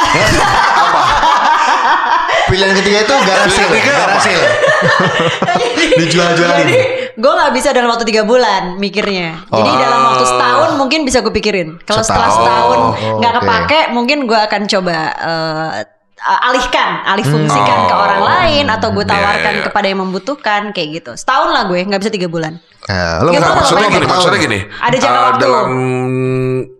Pilihan 2.44 2.74
ketiga 2.76 2.98
itu 3.02 3.14
garasi, 3.24 3.56
Pilihan 3.56 3.70
ketiga 3.72 3.90
apa? 3.90 4.02
garasi. 4.04 4.34
Dijual-jualin. 5.94 6.58
Jadi 6.60 6.76
gue 7.14 7.32
nggak 7.32 7.52
bisa 7.54 7.70
dalam 7.70 7.88
waktu 7.88 8.04
tiga 8.04 8.22
bulan 8.22 8.76
mikirnya. 8.76 9.46
Jadi 9.46 9.70
Oh. 9.70 9.78
dalam 9.78 10.00
waktu 10.04 10.24
setahun 10.26 10.70
mungkin 10.74 11.00
bisa 11.02 11.22
gue 11.22 11.30
pikirin. 11.30 11.78
Kalau 11.82 12.02
setelah 12.02 12.30
Setahun. 12.30 12.78
Oh, 12.78 12.92
nggak 13.18 13.32
oke. 13.32 13.40
kepake, 13.40 13.80
mungkin 13.90 14.18
gue 14.26 14.34
akan 14.36 14.62
coba 14.66 14.96
eh, 15.14 15.70
alihkan, 16.24 17.04
alih 17.04 17.22
fungsikan 17.22 17.78
Hmm. 17.84 17.88
ke 17.88 17.94
Oh. 17.94 18.00
orang 18.00 18.20
lain 18.22 18.64
atau 18.66 18.88
gue 18.90 19.04
tawarkan 19.04 19.52
iya, 19.52 19.60
iya. 19.60 19.66
kepada 19.68 19.86
yang 19.86 20.00
membutuhkan 20.00 20.62
kayak 20.72 20.88
gitu. 20.98 21.12
Setahun 21.14 21.52
lah 21.52 21.62
gue, 21.64 21.78
nggak 21.80 22.00
bisa 22.00 22.10
tiga 22.10 22.26
bulan. 22.26 22.58
Eh, 22.84 23.14
lo 23.20 23.28
nggak 23.30 23.54
maksudnya 23.54 23.88
gini, 23.88 24.06
maksudnya 24.06 24.40
gini. 24.40 24.58
Ada 24.78 24.96
jangka 24.96 25.12
Eh, 25.12 25.24
waktu. 25.24 25.40
Dalam 25.40 25.68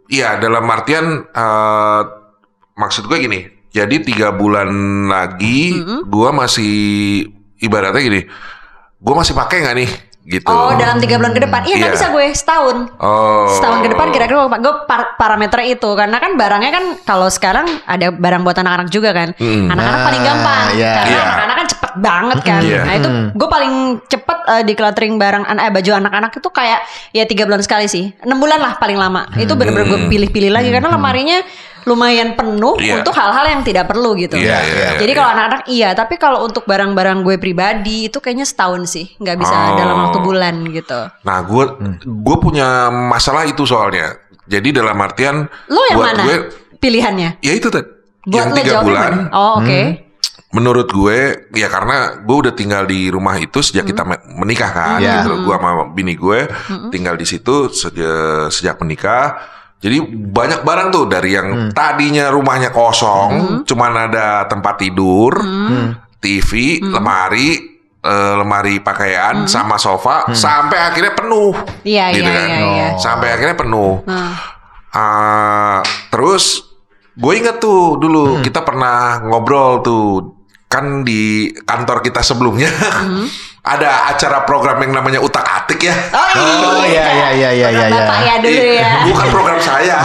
iya, 0.09 0.29
dalam 0.37 0.65
artian 0.65 1.07
eh 1.27 2.03
maksud 2.75 3.07
gue 3.07 3.19
gini. 3.21 3.41
Jadi 3.69 4.07
tiga 4.07 4.31
bulan 4.31 4.71
lagi, 5.05 5.75
gua 6.07 6.31
masih 6.31 7.27
ibaratnya 7.59 8.01
gini. 8.01 8.21
Gua 8.97 9.15
masih 9.17 9.33
pakai 9.33 9.61
nggak 9.61 9.77
nih? 9.77 9.91
Gitu. 10.25 10.49
Oh, 10.49 10.73
dalam 10.73 10.97
tiga 10.97 11.21
bulan 11.21 11.37
ke 11.37 11.45
depan? 11.45 11.61
Iya 11.63 11.77
nggak 11.77 11.91
Iya. 11.91 11.97
bisa 12.01 12.07
gue 12.09 12.27
setahun. 12.33 12.77
Oh. 12.97 13.45
Setahun 13.51 13.85
ke 13.85 13.93
depan 13.93 14.09
kira-kira 14.09 14.41
gue 14.41 14.57
gue 14.57 14.75
par- 14.89 15.21
parameter 15.21 15.61
itu 15.69 15.85
karena 15.93 16.17
kan 16.17 16.33
barangnya 16.33 16.73
kan 16.73 16.85
kalau 17.05 17.29
sekarang 17.29 17.69
ada 17.85 18.09
barang 18.09 18.41
buat 18.41 18.57
anak-anak 18.57 18.89
juga 18.89 19.13
kan. 19.13 19.37
Hmm. 19.37 19.69
Anak-anak 19.69 20.01
Ah, 20.01 20.07
paling 20.09 20.23
gampang 20.25 20.65
iya. 20.73 20.93
karena 20.97 21.11
Iya. 21.13 21.23
anak-anak 21.29 21.55
kan 21.55 21.67
cepet 21.69 21.93
banget 21.95 22.39
kan. 22.41 22.61
Iya. 22.65 22.81
Nah 22.81 22.95
itu 22.97 23.09
gue 23.37 23.49
paling 23.51 23.73
cepet 24.03 24.39
eh, 24.47 24.63
di 24.65 24.73
cluttering 24.73 25.15
barang 25.15 25.45
an- 25.45 25.61
eh, 25.61 25.69
baju 25.71 25.91
anak-anak 25.93 26.33
itu 26.33 26.49
kayak 26.49 26.81
ya 27.13 27.25
tiga 27.29 27.45
bulan 27.45 27.61
sekali 27.61 27.85
sih. 27.85 28.09
Enam 28.25 28.41
bulan 28.41 28.57
lah 28.59 28.81
paling 28.81 28.97
lama. 28.97 29.29
Itu 29.37 29.53
bener-bener 29.55 29.85
gue 29.87 30.01
pilih-pilih 30.09 30.49
lagi 30.49 30.73
karena 30.73 30.89
lemarinya 30.89 31.45
lumayan 31.85 32.33
penuh 32.33 32.77
Iya. 32.77 32.99
untuk 32.99 33.13
hal-hal 33.13 33.45
yang 33.47 33.61
tidak 33.61 33.87
perlu 33.87 34.13
gitu. 34.15 34.35
Iya, 34.35 34.59
iya, 34.61 34.89
Jadi 34.97 35.11
iya, 35.11 35.17
kalau 35.17 35.31
anak-anak 35.31 35.63
iya, 35.67 35.89
tapi 35.93 36.15
kalau 36.17 36.43
untuk 36.43 36.65
barang-barang 36.65 37.21
gue 37.21 37.37
pribadi 37.37 38.09
itu 38.09 38.19
kayaknya 38.19 38.45
setahun 38.45 38.89
sih, 38.89 39.13
nggak 39.17 39.37
bisa 39.37 39.53
Oh. 39.53 39.77
dalam 39.77 39.97
waktu 40.03 40.19
bulan 40.19 40.55
gitu. 40.67 41.01
Nah, 41.21 41.39
gue 41.41 41.65
gue 42.01 42.37
punya 42.39 42.67
masalah 42.89 43.45
itu 43.45 43.63
soalnya. 43.63 44.17
Jadi 44.45 44.73
dalam 44.73 44.97
artian 44.99 45.49
Lo 45.67 45.81
yang 45.87 45.97
buat 45.97 46.09
mana 46.11 46.23
gue 46.23 46.37
pilihannya? 46.77 47.41
ya 47.41 47.53
itu 47.53 47.69
tadi 47.69 47.89
Buat 48.25 48.33
yang 48.35 48.49
tiga 48.55 48.79
bulan. 48.81 49.11
mana? 49.11 49.25
Oh 49.33 49.53
oke. 49.59 49.83
Menurut 50.51 50.87
gue 50.87 51.19
ya 51.53 51.67
karena 51.67 51.97
gue 52.21 52.37
udah 52.39 52.53
tinggal 52.53 52.85
di 52.85 53.09
rumah 53.09 53.35
itu 53.37 53.59
sejak 53.59 53.85
kita 53.85 54.05
me- 54.05 54.23
menikah 54.37 54.71
kan. 54.71 54.99
Iya. 54.99 55.21
Gitu. 55.21 55.43
Gue 55.43 55.55
sama 55.55 55.71
bini 55.91 56.15
gue 56.15 56.47
tinggal 56.89 57.17
di 57.17 57.25
situ 57.25 57.69
sejak 57.69 58.49
sejak 58.49 58.79
menikah. 58.79 59.35
Jadi 59.85 60.01
banyak 60.33 60.65
barang 60.65 60.89
tuh 60.89 61.05
dari 61.05 61.37
yang 61.37 61.69
tadinya 61.77 62.33
rumahnya 62.33 62.73
kosong, 62.73 63.61
cuman 63.69 64.09
ada 64.09 64.49
tempat 64.49 64.81
tidur, 64.81 65.37
TV, 66.17 66.81
lemari, 66.81 67.53
eh, 68.01 68.35
lemari 68.41 68.81
pakaian 68.81 69.45
sama 69.45 69.77
sofa, 69.77 70.33
sampai 70.33 70.89
akhirnya 70.89 71.13
penuh. 71.13 71.53
Iya 71.85 72.17
gitu 72.17 72.25
iya 72.25 72.33
kan. 72.33 72.49
iya. 72.49 72.59
iya. 72.65 72.89
Sampai 72.97 73.29
akhirnya 73.37 73.61
penuh. 73.61 74.01
Nah, 74.09 74.55
Ah, 74.95 75.83
terus 76.15 76.71
gue 77.19 77.33
inget 77.35 77.59
tuh 77.59 77.99
dulu 77.99 78.39
kita 78.47 78.63
pernah 78.63 79.19
ngobrol 79.27 79.83
tuh 79.83 80.39
kan 80.71 81.03
di 81.03 81.51
kantor 81.51 81.99
kita 81.99 82.23
sebelumnya 82.23 82.71
ada 83.65 84.13
acara 84.13 84.45
program 84.45 84.77
yang 84.79 84.93
namanya 84.93 85.19
utak 85.19 85.41
atik 85.41 85.81
ya. 85.83 85.97
Oh 86.13 86.85
iya 86.85 87.05
iya 87.09 87.29
iya 87.33 87.51
iya 87.51 87.69
iya. 87.73 87.87
Program 87.89 87.97
Bapak 87.97 88.19
iya. 88.21 88.29
ya 88.29 88.35
dulu 88.39 88.63
ya. 88.77 88.91
Bukan 89.09 89.27
program 89.33 89.59
saya. 89.59 89.97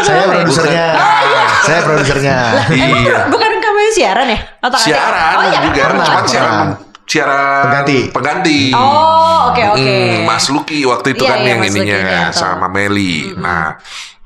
Saya 0.00 0.24
produsernya. 0.30 0.84
Bukan. 0.94 1.46
Saya 1.60 1.80
produsernya. 1.82 2.36
iya. 2.70 3.18
Bukan 3.26 3.50
kamu 3.58 3.78
yang 3.80 3.92
siaran 3.92 4.26
ya? 4.30 4.38
Otak 4.62 4.78
atik? 4.78 4.86
Siaran 4.86 5.32
Oh 5.34 5.42
iya 5.42 5.50
kan? 5.52 5.62
juga, 5.66 5.80
Pernah, 5.82 6.04
cuma 6.06 6.14
pernah. 6.16 6.30
siaran 6.30 6.68
siaran 7.02 7.62
Pengganti. 7.66 7.98
pengganti. 8.14 8.58
Oh 8.70 9.50
oke 9.50 9.62
oke. 9.74 9.82
Mm, 9.82 10.22
Mas 10.22 10.46
Luki 10.46 10.86
waktu 10.86 11.08
itu 11.10 11.26
Iya, 11.26 11.30
kan 11.34 11.38
iya, 11.40 11.48
yang 11.48 11.58
Mas 11.58 11.66
Luki, 11.66 11.78
ininya 11.82 11.98
iya, 11.98 12.22
tahu. 12.24 12.38
sama 12.38 12.66
Meli. 12.70 13.14
Nah, 13.34 13.74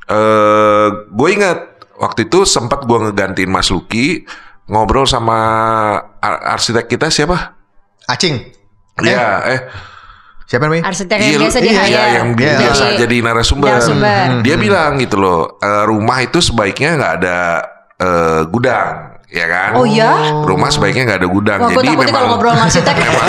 eh 0.04 0.86
gue 1.08 1.28
ingat 1.32 1.58
waktu 1.96 2.28
itu 2.28 2.44
sempat 2.44 2.84
gue 2.84 2.98
ngegantiin 3.00 3.48
Mas 3.48 3.72
Luki 3.72 4.28
ngobrol 4.66 5.08
sama 5.08 5.38
ar- 6.18 6.44
arsitek 6.52 6.84
kita 6.86 7.08
siapa? 7.08 7.56
Acing. 8.04 8.63
Iya, 9.02 9.26
eh, 9.50 9.60
Siapa 10.44 10.68
namanya? 10.68 10.84
Arsitek 10.92 11.16
iya, 11.16 11.24
yang 11.24 11.40
biasa 11.40 11.58
di 11.58 11.68
iya, 11.72 11.82
hire. 11.88 12.04
yang 12.20 12.28
Iya. 12.36 12.56
biasa 12.60 12.84
jadi 13.00 13.16
narasumber. 13.24 13.68
Narasumber. 13.74 14.44
Dia 14.44 14.56
bilang 14.60 14.92
gitu 15.00 15.16
loh, 15.16 15.56
eh, 15.56 15.82
rumah 15.88 16.20
itu 16.20 16.38
sebaiknya 16.38 17.00
nggak 17.00 17.12
ada 17.22 17.38
eh, 17.94 18.42
gudang, 18.50 19.13
ya 19.34 19.46
kan? 19.46 19.70
Oh 19.74 19.82
iya? 19.84 20.14
Rumah 20.40 20.70
sebaiknya 20.70 21.02
nggak 21.04 21.20
ada 21.20 21.28
gudang. 21.28 21.58
Wah, 21.58 21.70
jadi 21.72 21.88
memang 21.90 22.06
kalau 22.08 22.28
ngobrol 22.30 22.54
sama 22.54 22.64
arsitek. 22.64 22.94
memang 22.94 23.26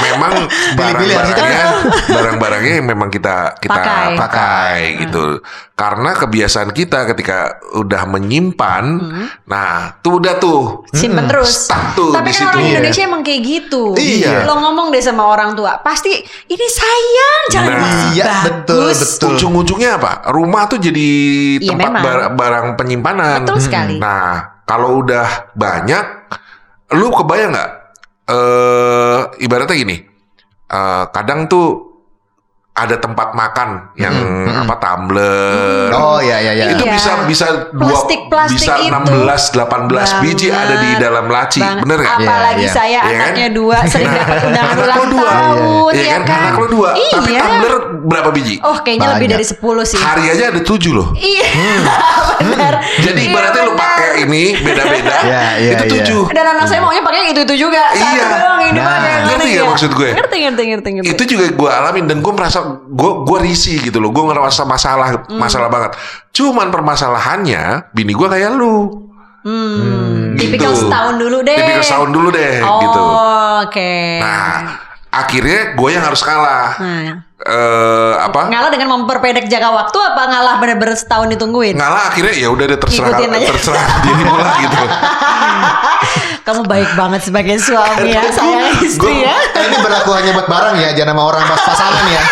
memang 0.00 0.32
Pilih-pilih 0.76 1.14
barang-barangnya 1.14 1.66
barang-barangnya 2.08 2.72
yang 2.74 2.88
memang 2.88 3.08
kita 3.08 3.36
kita 3.56 3.70
Pakai. 3.70 4.06
Hmm. 4.08 4.18
pakai, 4.18 4.76
gitu. 4.98 5.24
Karena 5.72 6.10
kebiasaan 6.12 6.70
kita 6.70 7.08
ketika 7.08 7.38
udah 7.74 8.02
menyimpan, 8.06 8.84
nah 9.44 9.96
tuh 9.98 10.20
udah 10.20 10.36
tuh 10.36 10.84
Simpen 10.90 11.24
terus. 11.24 11.64
stuck 11.64 11.94
tuh 11.94 12.12
Tapi 12.12 12.28
di 12.28 12.36
kan 12.36 12.48
orang. 12.50 12.64
Indonesia 12.66 13.02
emang 13.02 13.22
kayak 13.22 13.40
gitu. 13.40 13.82
Iya. 13.94 14.44
Lo 14.44 14.58
ngomong 14.58 14.90
deh 14.90 15.00
sama 15.00 15.24
orang 15.24 15.54
tua, 15.54 15.80
pasti 15.80 16.12
ini 16.46 16.66
sayang, 16.68 17.40
jangan 17.50 17.68
Nah. 17.72 17.88
Iya, 18.10 18.32
betul, 18.42 18.90
betul. 18.90 19.30
Ujung-ujungnya 19.32 19.96
apa? 19.96 20.26
Rumah 20.26 20.62
tuh 20.66 20.78
jadi 20.78 21.08
Iya, 21.56 21.70
tempat 21.70 21.88
memang. 21.88 22.02
bar- 22.02 22.30
barang 22.34 22.66
penyimpanan. 22.74 23.38
Betul 23.42 23.58
sekali. 23.58 23.96
Nah, 23.96 24.59
kalau 24.70 25.02
udah 25.02 25.50
banyak, 25.58 26.30
lu 26.94 27.10
kebayang 27.10 27.50
nggak? 27.50 27.70
Eh, 28.30 29.20
ibaratnya 29.42 29.74
gini, 29.74 29.98
eh, 30.70 31.04
kadang 31.10 31.50
tuh 31.50 31.89
ada 32.80 32.96
tempat 32.96 33.32
makan 33.32 33.68
yang 33.94 34.14
apa 34.46 34.74
tumbler. 34.76 35.92
Oh 35.92 36.18
iya 36.18 36.40
iya 36.40 36.52
iya. 36.54 36.64
Itu 36.72 36.82
Iya. 36.82 36.94
bisa 36.94 37.10
bisa 37.24 37.46
dua 37.70 37.92
Plastik-plastik 37.92 38.56
bisa 38.56 38.74
itu. 38.78 38.90
16 38.90 39.52
18 39.52 40.20
biji 40.20 40.48
ada 40.48 40.74
di 40.74 40.90
Banget. 40.90 40.98
dalam 40.98 41.26
laci. 41.26 41.60
Banget. 41.60 41.82
Bener? 41.82 41.98
Apalagi 42.00 42.30
Iya, 42.56 42.64
iya. 42.64 42.72
saya 42.72 42.88
Iya 42.90 43.00
kan? 43.00 43.14
anaknya 43.20 43.48
dua 43.50 43.76
sering 43.90 44.10
dapat 44.10 44.38
undangan 44.42 44.76
ulang 44.78 45.04
dua. 45.06 45.28
tahun, 45.30 45.92
Iya 45.92 46.00
ya 46.00 46.10
kan? 46.10 46.22
kan? 46.24 46.40
Anak 46.42 46.56
lo 46.56 46.66
dua. 46.68 46.90
Tapi 46.96 47.30
Iya. 47.30 47.40
tumbler 47.40 47.74
berapa 48.02 48.28
biji? 48.30 48.54
Oh, 48.60 48.76
kayaknya 48.78 49.08
lebih 49.12 49.26
Banyak. 49.28 49.36
dari 49.36 49.44
10 49.46 49.84
sih. 49.84 49.98
Hari 49.98 50.24
aja 50.26 50.44
ada 50.48 50.60
tujuh 50.60 50.92
loh. 50.92 51.08
Iya. 51.14 51.46
benar. 52.42 52.74
Jadi 52.98 53.20
Iya, 53.20 53.30
ibaratnya 53.30 53.62
lu 53.62 53.74
pakai 53.74 54.08
ini 54.22 54.42
beda-beda. 54.56 55.16
Iya, 55.22 55.42
iya, 55.62 55.70
itu 55.70 55.84
iya. 55.84 55.92
tujuh. 55.94 56.22
Dan 56.30 56.44
anak 56.48 56.64
saya 56.64 56.80
maunya 56.80 57.02
pakai 57.02 57.30
itu-itu 57.30 57.54
juga. 57.60 57.82
Satu 57.90 58.08
Iya. 58.10 58.26
doang 58.30 58.60
ini 58.62 58.78
Nah. 58.80 58.98
Ngerti 59.26 59.50
ya. 59.52 59.62
maksud 59.62 59.90
gue? 59.92 60.10
Ngerti, 60.10 60.36
ngerti, 60.40 60.62
ngerti, 60.66 60.88
ngerti. 60.94 61.08
Itu 61.10 61.22
juga 61.26 61.44
gue 61.50 61.70
alamin 61.70 62.04
dan 62.06 62.18
gue 62.18 62.32
merasa 62.32 62.58
gue 62.86 63.12
gue 63.24 63.38
risih 63.42 63.78
gitu 63.80 63.98
loh. 63.98 64.10
Gue 64.10 64.24
ngerasa 64.24 64.62
masalah 64.64 65.26
Hmm. 65.26 65.36
masalah 65.36 65.66
banget. 65.66 65.94
Cuman 66.30 66.68
permasalahannya 66.68 67.90
bini 67.90 68.12
gue 68.12 68.26
kayak 68.26 68.52
lu. 68.52 69.06
Hmm. 69.40 70.36
Gitu. 70.36 70.52
Tipikal 70.52 70.72
setahun 70.72 71.14
dulu 71.16 71.38
deh. 71.40 71.56
Tipikal 71.56 71.82
setahun 71.82 72.10
dulu 72.10 72.28
deh 72.30 72.54
oh, 72.60 72.80
gitu. 72.80 73.02
oke. 73.64 73.94
Nah, 74.20 74.52
akhirnya 75.10 75.58
gue 75.72 75.88
yang 75.90 76.04
harus 76.04 76.20
kalah. 76.20 76.76
Nah. 76.76 77.24
Eh 77.40 78.14
apa? 78.20 78.52
Ngalah 78.52 78.68
dengan 78.68 78.88
memperpendek 78.94 79.48
jangka 79.48 79.72
waktu 79.72 79.96
apa 79.96 80.22
ngalah 80.28 80.54
bener-bener 80.60 80.92
setahun 80.92 81.24
ditungguin? 81.32 81.72
Ngalah 81.72 82.12
akhirnya 82.12 82.36
ya 82.36 82.52
udah 82.52 82.68
deh 82.68 82.76
terserah 82.76 83.16
Ngikutin 83.16 83.30
aja. 83.32 83.48
terserah 83.48 83.86
dirimu 84.04 84.34
lah 84.36 84.52
gitu. 84.60 84.76
Kamu 86.50 86.66
baik 86.66 86.90
banget 86.92 87.22
sebagai 87.22 87.56
suami 87.58 88.10
ya, 88.10 88.26
sayang 88.28 88.74
istri 88.82 89.22
ya. 89.22 89.38
Eh, 89.54 89.70
ini 89.70 89.78
berlaku 89.78 90.10
hanya 90.12 90.34
buat 90.34 90.50
barang 90.50 90.74
ya, 90.76 90.90
jangan 90.92 91.14
sama 91.14 91.22
orang 91.24 91.42
pas 91.46 91.62
pasangan 91.62 92.04
ya. 92.04 92.22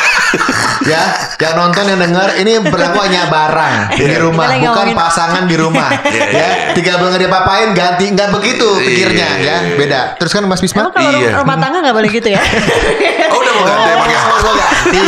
ya, 0.85 1.03
yang 1.39 1.55
nonton 1.55 1.87
yang 1.87 2.01
denger 2.01 2.29
ini 2.37 2.53
berlaku 2.61 2.99
hanya 3.01 3.31
barang 3.31 3.95
di 3.95 4.03
Iya. 4.05 4.19
rumah, 4.19 4.51
bukan 4.51 4.59
ngomongin- 4.67 4.99
pasangan 4.99 5.43
di 5.45 5.55
rumah. 5.55 5.89
Iya, 6.09 6.19
ya, 6.19 6.27
iya. 6.27 6.49
tiga 6.75 6.99
bulan 6.99 7.15
nggak 7.15 7.23
diapa-apain 7.23 7.69
ganti 7.73 8.05
nggak 8.11 8.31
begitu 8.33 8.67
pikirnya 8.77 9.29
ya, 9.39 9.57
beda. 9.73 10.01
Terus 10.19 10.33
kan 10.33 10.43
Mas 10.45 10.59
Bisma? 10.59 10.83
Emang 10.83 10.93
kalau 10.93 11.11
Iya. 11.15 11.31
rumah 11.39 11.57
tangga 11.57 11.79
nggak 11.79 11.95
boleh 11.95 12.11
gitu 12.11 12.29
ya? 12.29 12.43
Oh 13.31 13.39
udah 13.39 13.53
mau 13.55 13.65
ganti 13.65 13.89
emang 13.89 14.09
ya? 14.09 14.19
Oh, 14.19 14.41
mau 14.41 14.55
ganti. 14.57 15.03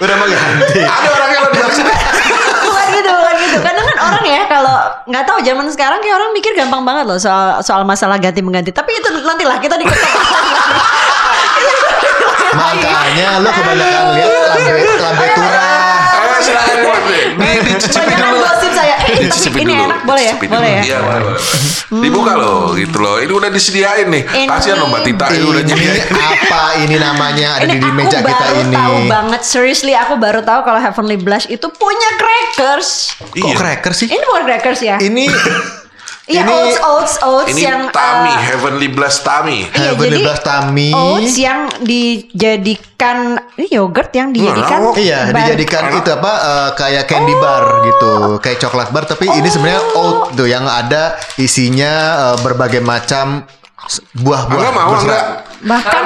Udah 0.00 0.14
mau 0.16 0.26
ganti. 0.26 0.80
Ada 0.82 1.08
bukan 1.08 1.28
gitu, 1.30 1.46
bukan 1.46 2.90
gitu. 2.90 3.14
Kadang 3.60 3.84
kan 3.84 3.96
orang 4.00 4.24
ya 4.24 4.40
kalau 4.46 4.76
nggak 5.04 5.24
tahu 5.24 5.38
zaman 5.42 5.66
sekarang 5.68 6.00
kayak 6.00 6.16
orang 6.16 6.30
mikir 6.32 6.52
gampang 6.52 6.80
banget 6.80 7.04
loh 7.04 7.18
soal 7.18 7.60
soal 7.60 7.82
masalah 7.82 8.16
ganti 8.16 8.40
mengganti. 8.40 8.70
Tapi 8.70 8.90
itu 8.94 9.08
nantilah 9.12 9.58
kita 9.58 9.76
di 9.76 9.84
Makanya 12.52 13.40
lu 13.40 13.48
kebanyakan 13.48 14.04
lihat 14.12 14.30
lambe 14.46 14.72
lambe 15.00 15.26
turah. 15.32 16.20
Ayo 16.20 16.36
silakan 16.38 16.76
Mas. 16.84 17.00
Nih 17.32 17.54
dicicipi 17.64 18.04
Banyak 18.04 18.18
dulu. 18.22 18.44
gosip 18.44 18.72
saya. 18.72 18.94
Eh, 19.00 19.08
tapi 19.08 19.24
Dicicipi 19.24 19.58
ini 19.58 19.72
dulu. 19.72 19.84
enak 19.88 19.98
boleh 20.12 20.22
ya? 20.22 20.34
Boleh 20.36 20.48
dulu. 20.50 20.66
ya? 20.68 20.82
Iya, 20.82 20.98
boleh, 21.00 21.20
boleh. 21.22 21.40
Dibuka 21.98 22.32
loh 22.34 22.62
gitu 22.72 22.98
loh. 22.98 23.16
Ini 23.16 23.32
udah 23.32 23.48
disediain 23.48 24.06
nih. 24.06 24.22
Kasihan 24.46 24.76
loh 24.76 24.88
Mbak 24.88 25.02
Tita 25.02 25.26
ini 25.30 25.44
udah 25.44 25.62
nyediain. 25.62 26.04
apa 26.12 26.62
ini 26.78 26.96
namanya 26.96 27.48
ada 27.56 27.66
di, 27.66 27.76
di 27.76 27.90
meja 27.90 28.18
aku 28.18 28.28
kita 28.28 28.44
baru 28.44 28.60
ini. 28.62 28.74
tahu 28.74 28.96
banget 29.08 29.42
seriously 29.42 29.92
aku 29.92 30.14
baru 30.16 30.40
tahu 30.40 30.60
kalau 30.62 30.78
Heavenly 30.78 31.16
Blush 31.16 31.46
itu 31.46 31.66
punya 31.68 32.08
crackers. 32.14 33.16
Kok 33.18 33.36
Iya. 33.42 33.54
cracker 33.54 33.92
sih? 33.92 34.06
Ini 34.06 34.22
bukan 34.22 34.42
crackers 34.44 34.80
ya? 34.80 34.96
Ini 34.98 35.24
Iya 36.24 36.40
ini- 36.40 36.54
oats 36.54 36.78
oats 36.78 37.14
oats 37.20 37.50
Ini 37.50 37.62
yang 37.64 37.82
Tami, 37.90 38.30
uh, 38.30 38.38
Heavenly 38.40 38.88
Blast 38.88 39.20
Tami. 39.22 39.66
Iya, 39.66 39.90
Heavenly 39.90 40.06
jadi 40.12 40.18
Blast 40.22 40.44
Tami. 40.44 40.88
oats 40.90 41.34
yang 41.36 41.60
dijadikan 41.82 43.18
ini 43.52 43.66
yogurt 43.68 44.10
yang 44.12 44.30
dijadikan 44.30 44.94
Iya, 44.94 45.18
bar- 45.28 45.38
dijadikan 45.42 45.84
itu 45.92 46.08
apa 46.08 46.32
eh, 46.32 46.70
kayak 46.74 47.04
candy 47.06 47.34
bar 47.34 47.64
gitu, 47.84 48.12
kayak 48.38 48.58
coklat 48.60 48.88
bar 48.88 49.04
tapi 49.04 49.26
ini 49.28 49.46
sebenarnya 49.46 49.82
oat 49.94 50.32
tuh 50.32 50.46
yang 50.46 50.62
ada 50.64 51.12
isinya 51.36 51.92
eh, 52.24 52.36
berbagai 52.40 52.80
macam 52.80 53.42
buah-buah. 54.14 54.60
Enggak 54.62 54.74
mau 54.74 54.94
enggak? 54.94 55.24
Bahkan 55.62 56.02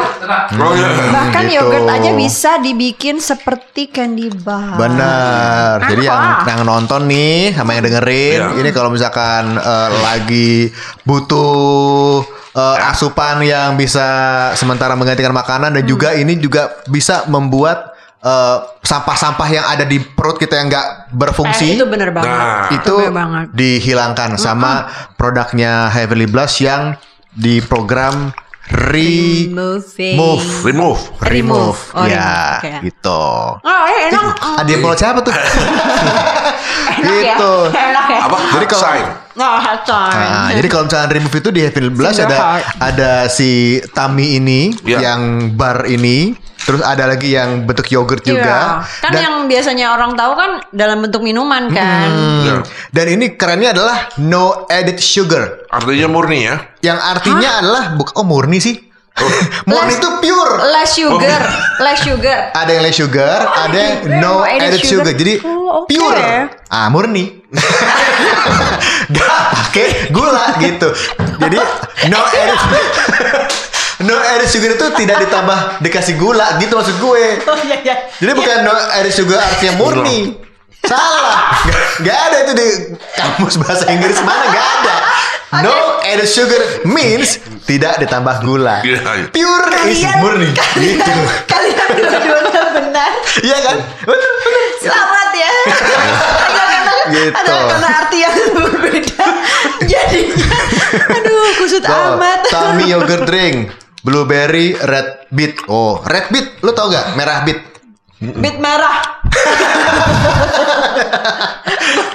Oh 0.54 0.72
iya. 0.72 0.88
bahkan 1.08 1.44
gitu. 1.44 1.56
yogurt 1.58 1.88
aja 1.88 2.10
bisa 2.12 2.50
dibikin 2.58 3.16
seperti 3.18 3.88
candy 3.88 4.28
bar. 4.36 4.76
Benar. 4.76 5.80
Jadi 5.86 6.02
yang 6.02 6.22
yang 6.44 6.60
nonton 6.62 7.04
nih 7.04 7.52
sama 7.52 7.72
yang 7.72 7.84
dengerin, 7.84 8.40
Iya. 8.46 8.58
ini 8.58 8.70
kalau 8.70 8.88
misalkan 8.88 9.54
eh, 9.54 9.88
lagi 9.98 10.68
butuh 11.02 12.20
eh, 12.52 12.76
asupan 12.86 13.40
yang 13.40 13.75
bisa 13.75 14.06
sementara 14.52 14.92
menggantikan 14.92 15.32
makanan 15.32 15.72
dan 15.72 15.84
juga 15.84 16.12
ini 16.12 16.36
juga 16.36 16.76
bisa 16.86 17.25
membuat 17.26 17.92
eh, 18.18 18.56
sampah-sampah 18.80 19.48
yang 19.48 19.64
ada 19.66 19.82
di 19.82 19.98
perut 19.98 20.36
kita 20.36 20.54
yang 20.54 20.68
nggak 20.68 20.88
berfungsi 21.10 21.66
Eh, 21.66 21.76
itu 21.76 21.86
bener 21.86 22.10
banget. 22.10 22.28
Nah. 22.30 22.68
itu 22.70 22.94
bener 22.94 23.14
banget. 23.14 23.46
dihilangkan 23.52 24.30
sama 24.36 24.86
produknya 25.16 25.88
Heavenly 25.88 26.26
Blush 26.26 26.60
yang 26.60 26.96
di 27.30 27.60
program 27.60 28.32
re 28.68 29.46
Moving. 29.49 30.14
move 30.16 30.46
Remove. 30.62 31.00
remove 31.23 31.78
Oh, 31.92 32.02
ya 32.02 32.58
remove, 32.58 32.58
oke. 32.58 32.73
gitu. 32.82 33.23
Oh, 33.56 33.82
eh, 33.87 34.11
enak. 34.11 34.35
Ada 34.58 34.68
yang 34.68 34.80
mulut 34.80 34.99
siapa 34.99 35.20
tuh? 35.20 35.30
Enak 36.96 37.14
gitu. 37.20 37.52
ya. 37.68 37.82
Enak 37.85 38.06
ya. 38.08 38.18
Apa? 38.26 38.37
Jadi 38.52 38.66
kalau- 38.66 38.82
Sign. 38.82 39.06
Oh. 39.37 39.58
Nah, 40.16 40.49
jadi 40.49 40.66
kalau 40.66 40.85
misalnya 40.88 41.08
remove 41.12 41.37
itu 41.37 41.49
di 41.52 41.61
Blush 41.92 42.16
Finger 42.16 42.25
ada 42.26 42.38
heart. 42.40 42.64
ada 42.80 43.11
si 43.28 43.50
Tami 43.87 44.40
ini 44.40 44.73
Iya. 44.80 44.99
yang 45.04 45.20
bar 45.52 45.85
ini, 45.85 46.32
terus 46.66 46.82
ada 46.82 47.06
lagi 47.06 47.30
yang 47.30 47.62
bentuk 47.62 47.87
yogurt 47.87 48.20
juga. 48.20 48.82
Iya. 48.82 49.00
Kan 49.00 49.12
yang 49.14 49.35
biasanya 49.46 49.94
orang 49.94 50.12
tahu 50.12 50.35
kan 50.35 50.50
dalam 50.68 50.99
bentuk 51.00 51.23
minuman 51.23 51.70
kan. 51.70 52.11
Hmm, 52.11 52.42
Iya. 52.42 52.56
Dan 52.90 53.06
ini 53.08 53.26
kerennya 53.32 53.70
adalah 53.70 53.96
no 54.18 54.66
added 54.66 54.99
sugar. 54.99 55.64
Artinya 55.70 56.11
murni 56.11 56.44
ya. 56.44 56.58
Yang 56.82 56.99
artinya 57.00 57.50
adalah 57.62 57.82
buk 57.94 58.11
oh 58.12 58.26
murni 58.26 58.58
sih. 58.58 58.76
murni 59.64 59.88
Less- 59.88 59.96
itu 59.96 60.08
pure. 60.20 60.52
Less 60.66 60.90
sugar, 60.92 61.40
less 61.80 62.00
sugar. 62.02 62.38
Ada 62.52 62.68
yang 62.68 62.82
less 62.85 62.96
sugar, 62.96 63.38
ada 63.46 63.78
yang 63.78 63.94
no 64.20 64.42
added 64.42 64.82
sugar. 64.82 65.14
Jadi 65.14 65.40
Oh, 65.40 65.82
oke. 65.82 65.88
pure. 65.88 66.50
Ah, 66.68 66.90
murni. 66.90 67.46
Gak 69.16 69.38
pakai 69.54 69.87
gula 70.11 70.58
gitu. 70.58 70.88
Jadi 71.38 71.56
no 72.06 72.20
added 72.20 72.61
No 73.97 74.12
added 74.12 74.45
sugar 74.47 74.76
itu 74.76 74.87
tidak 74.93 75.25
ditambah 75.25 75.81
dikasih 75.81 76.21
gula 76.21 76.61
gitu 76.61 76.76
maksud 76.76 76.97
gue. 77.00 77.25
Oh 77.49 77.57
iya 77.65 77.76
iya. 77.81 77.97
Jadi 78.21 78.33
bukan 78.37 78.57
no 78.62 78.73
added 78.93 79.15
sugar 79.15 79.41
artinya 79.41 79.73
murni. 79.81 80.37
Salah. 80.85 81.57
Gak, 81.67 81.81
gak 82.05 82.19
ada 82.31 82.37
itu 82.47 82.53
di 82.55 82.69
kamus 83.17 83.57
bahasa 83.59 83.88
Inggris 83.88 84.21
mana 84.21 84.45
gak 84.53 84.67
ada. 84.81 84.95
No 85.65 85.75
added 86.05 86.29
sugar 86.29 86.61
means 86.85 87.41
tidak 87.65 87.97
ditambah 87.99 88.45
gula. 88.45 88.85
Iya. 88.85 89.33
Pure 89.33 89.71
is 89.88 90.05
Kalian- 90.05 90.21
murni. 90.21 90.49
Gitu. 90.76 91.15
Kalian 91.49 91.88
dua-duanya 91.97 92.62
benar. 92.76 93.11
Iya 93.41 93.59
kan? 93.65 93.76
Betul, 94.05 94.31
betul. 94.37 94.62
Selamat 94.85 95.31
ya. 95.33 95.53
Gitu. 97.07 97.33
ada 97.38 97.55
karena 97.71 97.88
arti 98.03 98.19
yang 98.19 98.35
berbeda. 98.50 99.25
Jadinya, 99.87 100.59
aduh 101.07 101.49
kusut 101.55 101.83
Tuh, 101.83 102.19
amat. 102.19 102.41
Tommy 102.50 102.91
yogurt 102.91 103.23
drink. 103.31 103.71
Blueberry 104.06 104.78
red 104.78 105.26
beet. 105.28 105.58
Oh, 105.66 105.98
red 106.00 106.30
beet. 106.30 106.62
Lu 106.62 106.70
tau 106.70 106.86
gak? 106.86 107.18
Merah 107.18 107.42
beet. 107.42 107.58
Bit 108.16 108.56
merah. 108.56 109.02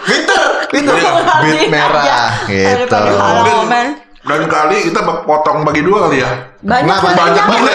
Winter. 0.02 0.42
Winter. 0.72 0.96
beet 1.44 1.68
merah. 1.68 2.32
Gitu. 2.48 2.88
Daripada 2.88 3.12
halal, 3.12 3.68
men. 3.68 3.88
Dan 4.22 4.46
kali 4.46 4.86
kita 4.86 5.02
potong 5.26 5.66
bagi 5.66 5.82
dua 5.82 6.06
kali 6.06 6.22
ya. 6.22 6.30
Banyak 6.62 6.94
lah, 6.96 7.12
Banyak 7.12 7.42
banget. 7.44 7.74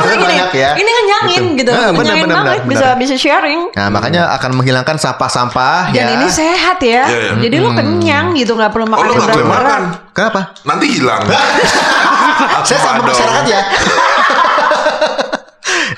Banyak 0.00 0.50
ya. 0.54 0.70
Ini 0.72 0.86
ngenyangin 0.88 1.42
Gitu. 1.50 1.58
gitu. 1.60 1.70
Ah, 1.72 1.90
benar, 1.90 1.98
Ngenyangin 1.98 2.24
benar, 2.24 2.36
banget. 2.38 2.54
benar, 2.56 2.70
Bisa 2.70 2.86
benar. 2.86 3.00
bisa 3.02 3.14
sharing. 3.18 3.60
Nah, 3.74 3.88
makanya 3.90 4.22
akan 4.32 4.50
menghilangkan 4.54 4.96
sampah-sampah 4.96 5.90
Dan 5.90 6.06
ya. 6.06 6.14
ini 6.14 6.26
sehat 6.30 6.78
ya. 6.78 7.02
Iya, 7.04 7.18
iya. 7.20 7.32
Jadi 7.42 7.56
lu 7.58 7.70
kenyang 7.72 8.32
gitu 8.32 8.54
nggak 8.54 8.70
perlu 8.70 8.86
Oh 8.86 8.92
makan 8.92 9.02
lu 9.02 9.10
yang 9.10 9.18
gak 9.20 9.26
boleh 9.28 9.44
berat-berat. 9.44 9.66
makan. 9.66 9.82
Kenapa? 10.14 10.40
Nanti 10.62 10.86
hilang. 10.88 11.22
Saya 12.66 12.78
sama 12.80 13.02
masyarakat 13.02 13.44
ya. 13.46 13.60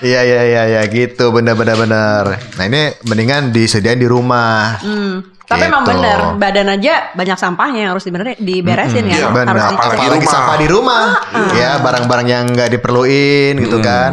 Iya 0.03 0.21
iya 0.21 0.41
iya 0.43 0.63
ya 0.69 0.83
gitu 0.85 1.31
benar-benar 1.31 1.79
benar. 1.79 2.25
Nah 2.59 2.65
ini 2.67 2.91
mendingan 3.07 3.55
disediain 3.55 3.97
di 3.97 4.05
rumah. 4.05 4.83
Hmm. 4.83 5.23
Tapi 5.43 5.69
emang 5.69 5.85
Gitu. 5.85 5.95
bener 5.95 6.19
badan 6.35 6.69
aja 6.73 7.13
banyak 7.13 7.37
sampahnya 7.37 7.79
yang 7.79 7.91
harus 7.95 8.03
dibenerin, 8.03 8.35
diberesin 8.37 9.05
Iya, 9.07 9.15
ya. 9.17 9.29
Benar. 9.31 9.47
Harus 9.47 9.63
dicek. 9.65 9.79
Apalagi 9.79 10.01
Apalagi 10.01 10.19
rumah. 10.19 10.33
sampah 10.35 10.57
di 10.57 10.67
rumah. 10.67 11.05
Ya 11.55 11.71
barang-barang 11.79 12.27
yang 12.27 12.45
nggak 12.49 12.69
diperluin 12.73 13.53
gitu 13.61 13.79
kan. 13.79 14.11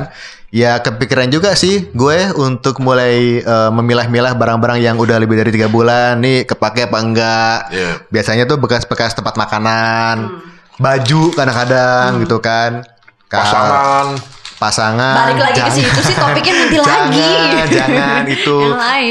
Ya 0.49 0.77
kepikiran 0.77 1.29
juga 1.29 1.53
sih 1.53 1.89
gue 1.89 2.19
untuk 2.35 2.77
mulai 2.79 3.39
eh, 3.39 3.69
memilah-milah 3.71 4.33
barang-barang 4.35 4.79
yang 4.79 4.95
udah 4.95 5.17
lebih 5.17 5.37
dari 5.37 5.49
tiga 5.49 5.65
bulan 5.67 6.17
nih 6.19 6.45
kepake 6.45 6.85
apa 6.85 6.97
enggak. 6.99 7.57
Iya. 7.71 7.91
Biasanya 8.07 8.45
tuh 8.45 8.57
bekas-bekas 8.57 9.13
tempat 9.13 9.33
makanan, 9.35 10.37
baju 10.79 11.21
kadang-kadang 11.35 12.23
gitu 12.23 12.37
kan. 12.39 12.81
Pasangan. 13.29 14.17
pasangan. 14.59 15.15
Balik 15.31 15.39
lagi 15.39 15.59
ke 15.63 15.71
situ 15.71 15.99
sih 16.03 16.15
topiknya 16.19 16.51
nanti 16.51 16.75
jangan, 16.83 17.07
lagi. 17.07 17.31
Jangan 17.71 18.21
itu. 18.35 18.57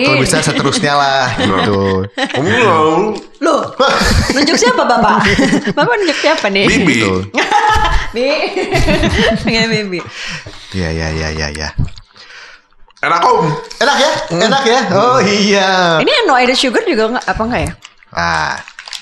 Kalau 0.04 0.16
bisa 0.20 0.36
seterusnya 0.44 0.92
lah 0.92 1.24
gitu. 1.40 2.04
Kamu 2.12 2.50
mau 2.52 2.92
Loh, 3.38 3.62
nunjuk 4.34 4.58
siapa 4.60 4.82
bapak? 4.84 5.24
bapak 5.78 5.94
nunjuk 6.04 6.18
siapa 6.20 6.52
nih? 6.52 6.68
Bibi. 6.68 6.92
Gitu. 7.00 7.12
Bi. 8.12 8.28
Pengen 9.46 9.72
Bibi. 9.72 10.00
Iya 10.76 10.88
iya 10.92 11.08
iya 11.16 11.28
iya 11.32 11.46
ya. 11.54 11.68
Enak 12.98 13.22
om. 13.24 13.46
Enak 13.78 13.96
ya? 13.96 14.10
Enak 14.50 14.62
ya? 14.66 14.80
Oh 14.92 15.18
iya. 15.22 15.96
Ini 16.02 16.12
no 16.28 16.34
added 16.36 16.58
sugar 16.58 16.82
juga 16.84 17.14
nggak 17.14 17.24
apa 17.24 17.42
enggak 17.46 17.62
ya? 17.62 17.72
Ah, 18.12 18.52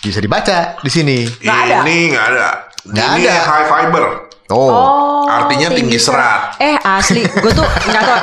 bisa 0.07 0.21
dibaca 0.21 0.79
di 0.79 0.91
sini. 0.91 1.19
Nggak 1.27 1.59
ada. 1.63 1.77
Ini 1.83 1.97
nggak 2.13 2.27
ada. 2.31 2.47
Nggak 2.87 3.07
Ini 3.13 3.23
ada. 3.25 3.35
high 3.45 3.67
fiber. 3.67 4.05
Oh. 4.47 5.27
Artinya 5.27 5.75
tinggi 5.75 5.99
serat. 5.99 6.55
Eh 6.63 6.79
asli, 6.79 7.27
gue 7.27 7.51
tuh 7.51 7.67
nggak 7.67 8.03
tahu. 8.07 8.21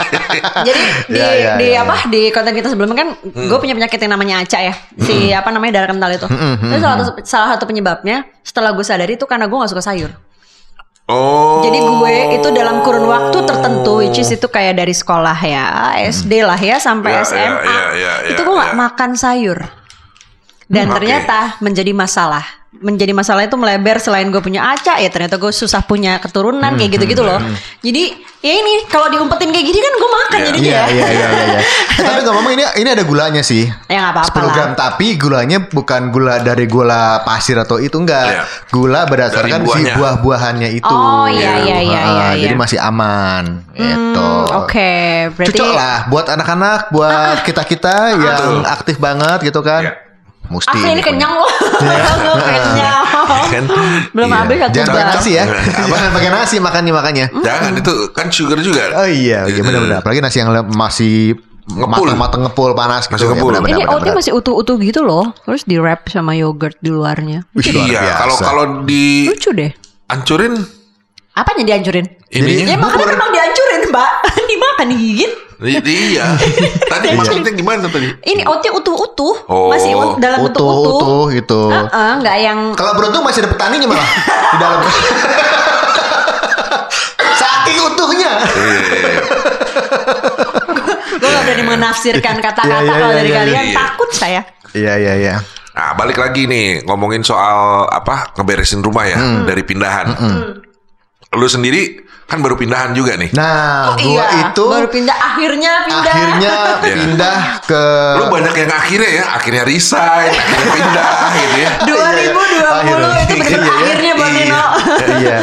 Jadi 0.66 0.80
di 1.04 1.20
Ya, 1.20 1.28
ya, 1.36 1.52
di 1.60 1.66
ya, 1.68 1.84
apa 1.84 2.08
di 2.08 2.32
konten 2.32 2.56
kita 2.56 2.72
sebelumnya 2.72 2.96
kan 2.96 3.08
gue 3.20 3.58
punya 3.60 3.76
penyakit 3.76 4.00
yang 4.00 4.16
namanya 4.16 4.40
aca 4.40 4.56
ya, 4.56 4.72
si 4.96 5.28
apa 5.30 5.52
namanya 5.52 5.84
darah 5.84 5.92
kental 5.92 6.16
itu. 6.16 6.26
Terus 6.64 6.80
salah 6.80 6.96
satu 7.04 7.12
salah 7.28 7.48
satu 7.52 7.64
penyebabnya 7.68 8.24
setelah 8.40 8.72
gue 8.72 8.80
sadari 8.80 9.20
itu 9.20 9.28
karena 9.28 9.44
gue 9.44 9.56
nggak 9.60 9.68
suka 9.68 9.84
sayur. 9.84 10.16
Oh. 11.10 11.60
Jadi 11.60 11.76
gue 11.76 12.14
itu 12.38 12.48
dalam 12.54 12.80
kurun 12.80 13.04
waktu 13.04 13.42
tertentu, 13.42 13.98
which 14.00 14.16
is 14.16 14.30
itu 14.30 14.46
kayak 14.46 14.78
dari 14.78 14.94
sekolah 14.94 15.34
ya, 15.42 15.92
SD 16.08 16.40
lah 16.40 16.56
ya 16.56 16.78
sampai 16.78 17.18
Ya, 17.18 17.20
ya, 17.20 17.26
SMA, 17.26 17.60
ya, 17.66 17.84
ya, 17.92 18.12
itu 18.30 18.40
ya, 18.40 18.46
gue 18.46 18.54
nggak 18.54 18.72
ya. 18.72 18.78
makan 18.78 19.10
sayur. 19.12 19.58
Dan 20.70 20.86
Hmm, 20.86 20.92
oke. 20.92 20.96
ternyata 20.96 21.38
menjadi 21.58 21.90
masalah. 21.90 22.46
Menjadi 22.72 23.10
masalah 23.10 23.42
itu 23.42 23.58
melebar 23.58 23.98
selain 23.98 24.30
gue 24.30 24.38
punya 24.38 24.62
acak 24.64 24.96
ya 24.96 25.10
ternyata 25.10 25.36
gue 25.36 25.50
susah 25.50 25.82
punya 25.82 26.16
keturunan 26.16 26.70
kayak 26.72 26.94
gitu-gitu 26.94 27.20
loh. 27.20 27.42
Jadi 27.80 28.14
ya 28.38 28.52
ini 28.54 28.86
kalau 28.86 29.10
diumpetin 29.10 29.50
kayak 29.50 29.66
gini 29.66 29.76
kan 29.76 29.92
gue 29.92 30.08
makan 30.08 30.38
Iya. 30.38 30.46
jadinya 30.46 30.70
Iya 30.70 30.78
ya. 30.78 30.86
iya 30.86 31.06
iya 31.10 31.28
iya. 31.28 31.44
iya. 31.44 31.60
Eh, 32.00 32.06
tapi 32.06 32.20
ngomong 32.22 32.46
ini 32.48 32.62
ini 32.78 32.88
ada 32.88 33.02
gulanya 33.02 33.42
sih. 33.42 33.66
Ya 33.84 33.98
nggak 34.00 34.14
apa-apa 34.14 34.30
10 34.32 34.40
lah. 34.40 34.54
gram 34.54 34.70
tapi 34.78 35.06
gulanya 35.18 35.58
bukan 35.60 36.02
gula 36.08 36.34
dari 36.38 36.64
gula 36.64 37.02
pasir 37.20 37.58
atau 37.58 37.76
itu 37.76 37.98
enggak. 37.98 38.26
Iya. 38.30 38.42
Gula 38.70 39.00
berdasarkan 39.04 39.60
si 39.66 39.80
buah-buahannya 39.90 40.68
itu. 40.70 40.86
Oh, 40.88 41.26
iya, 41.26 41.58
iya, 41.58 41.76
iya, 41.82 42.00
Ah, 42.00 42.08
iya, 42.32 42.46
Jadi 42.46 42.54
iya. 42.54 42.56
masih 42.56 42.78
aman 42.78 43.44
gitu. 43.74 44.30
Hmm, 44.46 44.56
Oke, 44.56 44.92
berarti 45.34 45.52
Cocok 45.52 45.70
lah 45.74 45.96
buat 46.06 46.26
anak-anak, 46.30 46.80
buat 46.90 47.42
kita-kita 47.42 48.14
yang 48.14 48.22
Betul. 48.22 48.62
aktif 48.64 48.96
banget 48.96 49.38
gitu 49.42 49.58
kan. 49.60 49.82
Iya. 49.84 49.92
Mesti 50.50 50.66
Asli 50.68 50.90
ini 50.90 51.00
kenyang 51.00 51.30
loh. 51.32 51.46
Kenyang. 51.80 53.04
Kan? 53.46 53.64
Belum 54.10 54.26
Iya. 54.26 54.36
habis 54.36 54.56
satu 54.58 54.74
Jangan 54.76 54.90
pakai 54.90 55.06
nasi 55.08 55.30
ya. 55.32 55.44
Jangan 55.80 56.10
pakai 56.10 56.30
nasi 56.30 56.56
makannya 56.58 56.92
makannya. 56.92 57.26
Jangan 57.38 57.72
itu 57.72 57.92
kan 58.10 58.26
sugar 58.28 58.58
juga. 58.58 58.82
Oh 58.96 59.06
iya, 59.06 59.46
iya 59.46 59.62
benar-benar. 59.62 60.02
Apalagi 60.02 60.18
nasi 60.18 60.42
yang 60.42 60.50
masih 60.68 61.38
Ngepul. 61.70 62.02
matang-matang 62.10 62.42
ngepul 62.42 62.74
panas 62.74 63.06
gitu. 63.06 63.14
Masih 63.14 63.24
Ya, 63.24 63.30
ngepul. 63.30 63.48
benar-benar, 63.48 63.70
Ini 63.70 63.78
benar-benar. 63.78 64.02
oatnya 64.02 64.14
masih 64.18 64.32
utuh-utuh 64.34 64.76
gitu 64.76 65.00
loh. 65.00 65.24
Terus 65.40 65.62
di 65.62 65.76
wrap 65.78 66.10
sama 66.10 66.34
yogurt 66.34 66.74
di 66.78 66.90
luarnya. 66.90 67.46
Wih, 67.54 67.62
Iya, 67.86 68.18
kalau 68.18 68.34
kalau 68.36 68.64
di 68.82 69.30
Lucu 69.30 69.54
deh. 69.54 69.70
ancurin 70.08 70.58
Apanya 71.30 71.62
dihancurin? 71.64 72.10
Ya 72.30 72.38
ininya. 72.38 72.74
makanya 72.78 73.06
memang 73.10 73.28
dihancurin 73.28 73.82
mbak. 73.90 74.10
Dimakan 74.50 74.86
digigit. 74.88 75.32
Iya. 75.60 76.38
Tadi 76.86 77.06
maksudnya 77.12 77.50
gimana 77.50 77.84
tadi? 77.84 78.06
Ini 78.16 78.42
oatnya 78.44 78.70
utuh-utuh. 78.72 79.34
Oh. 79.44 79.66
Masih 79.68 79.92
ut- 79.92 80.16
dalam 80.16 80.40
bentuk 80.40 80.62
utuh. 80.62 80.94
utuh 80.96 81.24
gitu. 81.30 81.60
Heeh, 81.68 82.10
nggak 82.16 82.36
yang 82.40 82.58
Kalau 82.72 82.94
beruntung 82.94 83.20
masih 83.20 83.42
ada 83.42 83.50
petaninya 83.50 83.86
malah 83.86 84.08
di 84.46 84.56
dalam. 84.56 84.80
Saking 87.36 87.78
utuhnya. 87.84 88.32
Iya. 88.40 88.80
gue 91.10 91.28
nggak 91.28 91.44
berani 91.44 91.64
menafsirkan 91.66 92.36
kata-kata 92.38 92.70
Iya, 92.70 92.80
iya, 92.80 92.92
kalau 92.94 93.06
iya, 93.06 93.16
dari 93.16 93.28
iya, 93.28 93.38
kalian 93.38 93.64
iya. 93.66 93.74
takut 93.76 94.10
saya. 94.10 94.40
Iya 94.72 94.92
iya 94.96 95.14
iya. 95.18 95.34
Nah, 95.70 95.92
balik 95.94 96.16
lagi 96.16 96.46
nih 96.46 96.66
ngomongin 96.82 97.20
soal 97.20 97.84
apa 97.86 98.32
ngeberesin 98.34 98.80
rumah 98.80 99.04
ya 99.04 99.18
Hmm. 99.18 99.44
dari 99.44 99.60
pindahan. 99.60 100.06
Lu 101.30 101.46
sendiri 101.46 102.00
kan 102.30 102.38
baru 102.38 102.54
pindahan 102.54 102.94
juga 102.94 103.12
nih. 103.14 103.34
Nah, 103.34 103.90
Oh 103.90 103.94
gua 103.98 104.06
iya, 104.22 104.24
itu 104.46 104.62
baru 104.64 104.86
pindah 104.86 105.16
akhirnya 105.18 105.72
pindah. 105.82 106.14
akhirnya 106.14 106.52
Iya. 106.80 106.94
pindah 106.96 107.38
ke 107.66 107.82
Lu 108.14 108.24
banyak 108.30 108.54
yang 108.54 108.70
akhirnya 108.70 109.10
ya, 109.12 109.24
akhirnya 109.32 109.62
resign, 109.64 110.30
akhirnya 110.30 110.70
pindah 110.70 111.10
gitu 111.34 111.56
ya. 111.58 111.70
2020 111.90 112.70
Akhirnya. 112.70 113.18
itu 113.20 113.34
benar 113.34 113.50
Iya, 113.50 113.58
iya. 113.58 113.74
akhirnya 113.74 114.12
Bang 114.14 114.30
Iya. 114.30 114.38
Nino. 114.40 114.64
iya. 115.18 115.38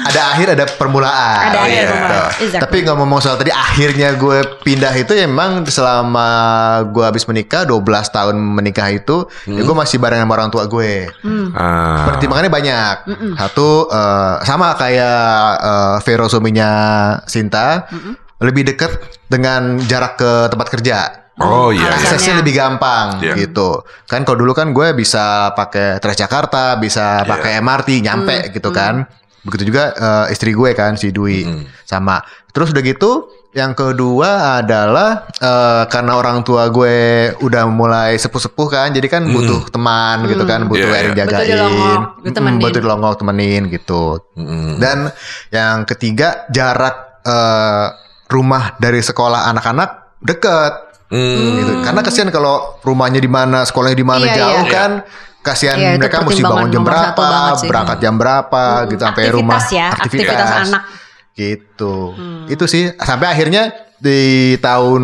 Ada 0.00 0.20
akhir 0.34 0.46
ada 0.56 0.64
permulaan. 0.66 1.52
Ada 1.52 1.58
akhir, 1.60 1.76
iya. 1.76 1.90
permulaan. 1.90 2.30
Exactly. 2.40 2.62
Tapi 2.64 2.76
ngomong 2.88 3.20
soal 3.20 3.36
tadi 3.36 3.52
akhirnya 3.52 4.08
gue 4.16 4.38
pindah 4.62 4.94
itu 4.96 5.12
ya 5.12 5.28
emang 5.28 5.62
selama 5.66 6.28
gue 6.88 7.04
habis 7.04 7.28
menikah 7.28 7.68
12 7.68 7.84
tahun 8.08 8.36
menikah 8.36 8.88
itu 8.90 9.28
ya 9.44 9.60
gue 9.60 9.76
masih 9.76 10.00
bareng 10.00 10.22
sama 10.22 10.32
orang 10.34 10.50
tua 10.50 10.64
gue. 10.66 11.06
Ah. 11.52 12.08
Pertimbangannya 12.08 12.52
banyak. 12.52 12.94
Satu 13.36 13.86
eh, 13.86 14.34
sama 14.42 14.74
kayak 14.74 15.20
eh, 15.60 15.96
Vero 16.02 16.26
suaminya 16.26 16.70
Sinta 17.26 17.86
lebih 18.40 18.64
dekat 18.64 18.96
dengan 19.28 19.76
jarak 19.84 20.16
ke 20.16 20.32
tempat 20.48 20.68
kerja. 20.72 20.98
Oh 21.40 21.72
iya, 21.72 21.88
iya. 21.88 21.96
Aksesnya 21.96 22.36
lebih 22.44 22.52
gampang 22.52 23.16
Iya. 23.24 23.32
gitu. 23.32 23.80
Kan 24.04 24.28
kalau 24.28 24.44
dulu 24.44 24.52
kan 24.52 24.76
gue 24.76 24.92
bisa 24.92 25.56
pakai 25.56 25.96
Transjakarta, 25.96 26.76
bisa 26.76 27.24
Iya. 27.24 27.28
pakai 27.28 27.50
MRT 27.64 27.88
nyampe 28.04 28.36
Hmm. 28.36 28.52
gitu 28.52 28.68
kan. 28.68 29.08
Begitu 29.40 29.68
juga 29.68 29.90
eh, 29.90 30.32
istri 30.32 30.52
gue 30.52 30.70
kan 30.72 30.94
si 30.94 31.10
Dwi 31.10 31.44
Hmm. 31.44 31.64
sama. 31.82 32.20
Terus 32.50 32.70
udah 32.70 32.82
gitu 32.82 33.12
yang 33.50 33.74
kedua 33.74 34.62
adalah 34.62 35.26
eh, 35.32 35.82
karena 35.86 36.14
orang 36.14 36.42
tua 36.42 36.68
gue 36.68 36.96
udah 37.40 37.64
mulai 37.66 38.14
sepuh-sepuh 38.14 38.68
kan, 38.68 38.88
jadi 38.90 39.06
kan 39.06 39.26
butuh 39.26 39.66
teman 39.68 40.22
gitu 40.24 40.44
kan, 40.44 40.64
butuh 40.64 40.86
Iya, 40.86 41.10
yang 41.10 41.14
iya. 41.14 41.24
jagain. 41.24 41.34
Butuh 41.34 41.46
dilongok, 41.50 42.00
Mm, 42.30 42.58
butuh 42.58 42.80
dilongok 42.80 43.14
temenin 43.16 43.62
gitu. 43.66 44.04
Mm-mm. 44.36 44.78
Dan 44.78 45.10
yang 45.50 45.82
ketiga 45.82 46.46
jarak 46.48 47.20
eh, 47.20 47.86
rumah 48.28 48.76
dari 48.76 49.00
sekolah 49.00 49.50
anak-anak 49.50 50.20
deket 50.20 50.72
Hmm. 51.10 51.58
gitu. 51.58 51.72
Karena 51.82 52.00
kasihan 52.00 52.30
kalau 52.30 52.78
rumahnya 52.80 53.18
di 53.18 53.26
mana, 53.26 53.66
sekolahnya 53.66 53.98
di 53.98 54.06
mana 54.06 54.24
Iya, 54.24 54.36
jauh 54.36 54.62
iya. 54.62 54.70
kan. 54.70 54.90
Kasihan 55.40 55.76
Iya, 55.76 55.96
itu 55.96 56.00
mereka 56.00 56.16
mesti 56.20 56.42
bangun 56.42 56.68
jam 56.68 56.84
berapa, 56.84 57.16
banget 57.16 57.54
sih. 57.56 57.68
berangkat 57.72 57.98
jam 57.98 58.14
berapa 58.14 58.62
gitu 58.86 59.00
sampai 59.00 59.22
Aktivitas 59.24 59.36
rumah. 59.40 59.60
ya, 59.72 59.86
aktivitas 59.90 60.48
anak. 60.68 60.82
Gitu. 61.32 61.94
Hmm. 62.12 62.44
Itu 62.46 62.64
sih 62.66 62.92
sampai 62.92 63.26
akhirnya 63.28 63.62
di 63.96 64.20
tahun 64.56 65.02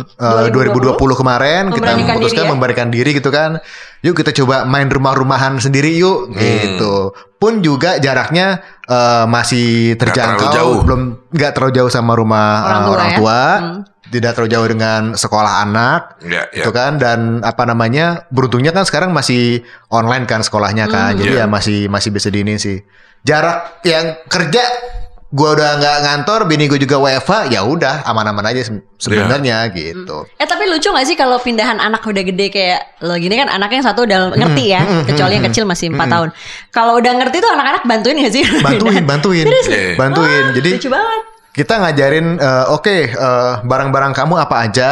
eh, 0.00 0.48
2020, 0.48 0.96
2020 0.96 1.20
kemarin 1.20 1.62
kita 1.68 1.90
memutuskan 1.92 2.24
diri 2.36 2.48
ya? 2.48 2.52
memberikan 2.52 2.88
diri 2.88 3.10
gitu 3.12 3.28
kan. 3.28 3.60
Yuk 4.00 4.16
kita 4.16 4.32
coba 4.34 4.64
main 4.64 4.88
rumah-rumahan 4.88 5.56
sendiri 5.56 5.92
yuk 5.92 6.32
gitu. 6.34 7.12
Pun 7.36 7.60
juga 7.60 7.96
jaraknya 7.96 8.60
eh, 8.84 9.24
masih 9.24 9.96
terjangkau, 9.96 10.40
terlalu 10.44 10.56
jauh. 10.56 10.78
belum 10.84 11.00
nggak 11.32 11.52
terlalu 11.52 11.72
jauh 11.74 11.90
sama 11.90 12.12
rumah 12.12 12.48
Orang 12.62 12.76
eh, 12.76 12.84
tua 12.84 12.92
orang 12.92 13.08
ya? 13.08 13.16
tua. 13.16 13.40
Hmm. 13.40 13.80
Tidak 14.10 14.30
terlalu 14.32 14.50
jauh 14.50 14.68
dengan 14.68 15.14
sekolah 15.14 15.62
anak 15.62 16.18
Ya, 16.20 16.44
ya. 16.46 16.60
gitu 16.60 16.70
kan? 16.70 16.96
Dan 16.96 17.18
apa 17.40 17.62
namanya 17.62 18.26
beruntungnya 18.28 18.70
kan 18.70 18.82
sekarang 18.82 19.10
masih 19.10 19.62
online 19.88 20.24
kan 20.24 20.40
sekolahnya 20.40 20.86
kan? 20.86 21.14
Jadi 21.14 21.32
Iya. 21.32 21.40
ya 21.40 21.46
masih 21.46 21.86
masih 21.86 22.10
bisa 22.10 22.26
diinin 22.26 22.56
sih. 22.56 22.82
Jarak 23.20 23.80
yang 23.82 24.18
kerja 24.26 24.64
gua 25.30 25.54
udah 25.54 25.78
nggak 25.78 25.96
ngantor 26.00 26.40
bini 26.44 26.66
gue 26.66 26.74
juga 26.76 26.98
WFH 26.98 27.30
ya 27.48 27.62
udah 27.62 28.02
aman-aman 28.02 28.42
aja 28.44 28.66
se- 28.66 28.82
sebenarnya 28.98 29.62
gitu. 29.70 30.26
Eh 30.34 30.42
tapi 30.44 30.66
lucu 30.66 30.90
gak 30.90 31.06
sih 31.06 31.14
kalau 31.14 31.38
pindahan 31.38 31.78
anak 31.78 32.02
udah 32.02 32.18
gede 32.20 32.50
kayak 32.50 32.98
lo 33.00 33.14
gini 33.14 33.38
kan 33.38 33.46
anaknya 33.46 33.78
yang 33.78 33.86
satu 33.86 34.02
udah 34.02 34.34
ngerti 34.34 34.64
ya, 34.68 34.82
kecuali 35.06 35.38
yang 35.38 35.46
kecil 35.46 35.64
masih 35.64 35.86
4 35.88 36.02
tahun. 36.08 36.28
Kalau 36.68 36.98
udah 36.98 37.12
ngerti 37.14 37.38
tuh 37.38 37.46
anak-anak 37.48 37.82
bantuin 37.84 38.18
gak 38.18 38.32
sih? 38.32 38.42
bantuin 38.58 39.02
bantuin. 39.12 39.46
Iya. 39.46 39.94
bantuin. 39.94 40.44
Jadi 40.52 40.70
Lucu 40.74 40.90
banget. 40.90 41.22
Kita 41.50 41.82
ngajarin 41.82 42.38
eh, 42.38 42.64
oke 42.70 42.96
eh, 43.10 43.52
barang-barang 43.66 44.14
kamu 44.14 44.34
apa 44.38 44.56
aja. 44.70 44.90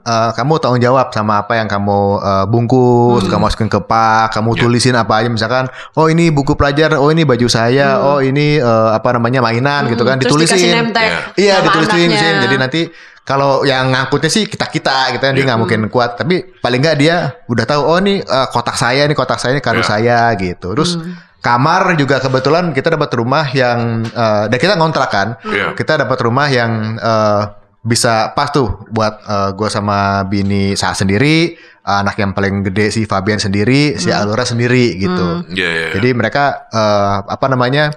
Eh, 0.00 0.30
kamu 0.32 0.56
tanggung 0.56 0.80
jawab 0.80 1.12
sama 1.12 1.44
apa 1.44 1.60
yang 1.60 1.68
kamu 1.68 2.00
eh, 2.24 2.44
bungkus 2.48 3.28
kamu 3.28 3.44
masukin 3.44 3.68
ke 3.68 3.76
pak 3.84 4.32
kamu 4.32 4.56
tulisin 4.56 4.96
apa 4.96 5.20
aja. 5.20 5.28
Misalkan 5.28 5.68
oh 6.00 6.08
ini 6.08 6.32
buku 6.32 6.56
pelajar 6.56 6.96
oh 6.96 7.12
ini 7.12 7.28
baju 7.28 7.44
saya 7.46 8.00
oh 8.00 8.24
ini 8.24 8.56
eh, 8.56 8.90
apa 8.96 9.20
namanya 9.20 9.44
mainan 9.44 9.84
gitu 9.92 10.00
kan 10.08 10.16
Terus 10.16 10.32
ditulisin. 10.48 10.92
tag 10.96 11.36
iya. 11.36 11.60
Nama 11.60 11.66
ditulisin 11.68 11.92
anaknya. 11.92 12.08
ditulisin. 12.08 12.34
jadi 12.48 12.56
nanti 12.56 12.82
kalau 13.28 13.60
yang 13.68 13.92
ngangkutnya 13.92 14.32
sih 14.32 14.48
kita 14.48 14.72
kita 14.72 15.12
gitu 15.12 15.20
kan 15.20 15.36
dia 15.36 15.44
nggak 15.44 15.60
mungkin 15.60 15.80
kuat. 15.92 16.16
Tapi 16.16 16.56
paling 16.64 16.80
nggak 16.80 16.96
dia 16.96 17.36
udah 17.52 17.64
tahu 17.68 17.84
oh 17.84 18.00
ini 18.00 18.24
eh, 18.24 18.46
kotak 18.48 18.80
saya 18.80 19.04
ini 19.04 19.12
kotak 19.12 19.36
saya 19.36 19.52
ini 19.52 19.60
kardus 19.60 19.84
Ya. 19.84 19.92
saya 19.92 20.18
gitu. 20.40 20.72
Terus 20.72 20.96
kamar 21.38 21.94
juga 21.94 22.18
kebetulan 22.18 22.74
kita 22.74 22.94
dapat 22.98 23.10
rumah 23.14 23.46
yang 23.54 24.02
eh, 24.04 24.44
dan 24.50 24.58
kita 24.58 24.74
ngontrak 24.74 25.10
kan. 25.10 25.28
Iya. 25.46 25.72
kita 25.78 26.02
dapat 26.06 26.18
rumah 26.22 26.46
yang 26.50 26.98
eh, 26.98 27.42
bisa 27.78 28.34
pas 28.34 28.50
tuh 28.50 28.84
buat 28.90 29.22
gue 29.54 29.68
sama 29.70 30.26
bini 30.26 30.74
saat 30.74 30.98
sendiri 30.98 31.56
anak 31.88 32.20
yang 32.20 32.36
paling 32.36 32.60
gede 32.68 32.92
si 32.92 33.08
Fabian 33.08 33.40
sendiri 33.40 33.96
si 33.96 34.12
Alura 34.12 34.44
sendiri 34.44 34.98
gitu. 35.00 35.46
Ya, 35.56 35.70
ya. 35.70 35.88
jadi 35.96 36.12
mereka 36.12 36.68
eh, 36.68 37.16
apa 37.24 37.46
namanya 37.48 37.94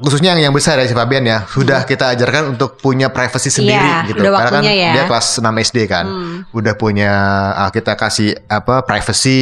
khususnya 0.00 0.36
yang 0.36 0.48
yang 0.50 0.54
besar 0.54 0.76
ya 0.76 0.84
si 0.84 0.92
Fabian 0.92 1.24
ya 1.24 1.44
sudah 1.48 1.84
kita 1.88 2.12
ajarkan 2.12 2.56
untuk 2.56 2.76
punya 2.76 3.08
privacy 3.08 3.48
sendiri 3.48 3.80
Iya, 3.80 4.08
gitu. 4.12 4.20
udah 4.20 4.32
karena 4.36 4.50
kan 4.52 4.62
ya. 4.64 4.92
dia 4.92 5.04
kelas 5.08 5.26
6 5.40 5.64
SD 5.68 5.78
kan. 5.88 6.06
Udah 6.52 6.74
punya 6.76 7.12
ah, 7.56 7.70
kita 7.72 7.96
kasih 7.96 8.36
apa 8.48 8.84
privacy 8.84 9.40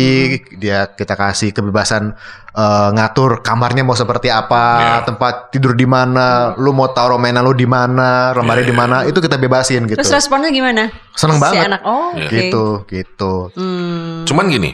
dia 0.59 0.87
kita 0.91 1.15
kasih 1.19 1.51
kebebasan 1.51 2.15
eh, 2.57 2.89
ngatur 2.91 3.41
kamarnya 3.41 3.83
mau 3.83 3.93
seperti 3.93 4.27
apa 4.27 4.65
Iya. 4.75 4.97
tempat 5.05 5.35
tidur 5.51 5.73
di 5.73 5.85
mana 5.85 6.53
lu 6.55 6.73
mau 6.73 6.89
taruh 6.89 7.17
mainan 7.17 7.41
lu 7.41 7.53
di 7.53 7.65
mana 7.65 8.33
lemari 8.33 8.63
Iya, 8.63 8.69
di 8.69 8.75
mana 8.75 8.97
itu 9.05 9.19
kita 9.19 9.37
bebasin 9.37 9.85
gitu 9.85 9.95
Terus 9.95 10.09
responnya 10.11 10.49
gimana? 10.49 10.89
seneng 11.13 11.37
Si 11.37 11.43
banget 11.43 11.63
anak, 11.67 11.81
oh 11.83 12.11
oke. 12.11 12.27
gitu 12.27 12.65
gitu 12.87 13.35
Hmm. 13.53 14.25
Cuman 14.25 14.49
gini, 14.49 14.73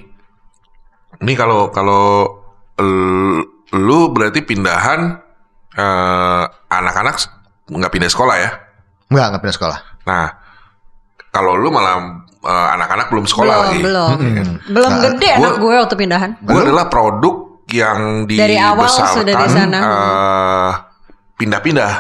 ini 1.19 1.33
kalau 1.35 1.69
kalau 1.69 2.25
lu 3.73 3.99
berarti 4.09 4.41
pindahan 4.41 5.19
eh, 5.73 6.45
anak-anak 6.69 7.17
nggak 7.65 7.91
pindah 7.91 8.09
sekolah 8.09 8.37
ya? 8.37 8.51
nggak 9.09 9.27
nggak 9.27 9.43
pindah 9.43 9.57
sekolah 9.57 9.79
Nah, 10.03 10.27
kalau 11.31 11.55
lu 11.55 11.69
malah 11.69 11.95
eh, 12.41 12.69
anak-anak 12.73 13.07
belum 13.09 13.23
sekolah 13.25 13.55
belum, 13.55 13.65
lagi. 13.65 13.81
belum. 13.81 14.17
Belum 14.69 14.91
Nah, 14.91 15.01
gede 15.05 15.31
gua- 15.33 15.39
anak 15.39 15.55
gue 15.57 15.75
waktu 15.79 15.97
pindahan. 15.97 16.31
Gue 16.41 16.61
adalah 16.61 16.87
produk 16.87 17.52
yang 17.69 18.27
Dari 18.27 18.57
awal 18.57 18.85
dibesarkan 18.85 19.15
sudah 19.15 19.35
di 19.37 19.47
sana. 19.49 19.79
eh, 19.79 20.71
pindah-pindah 21.37 21.93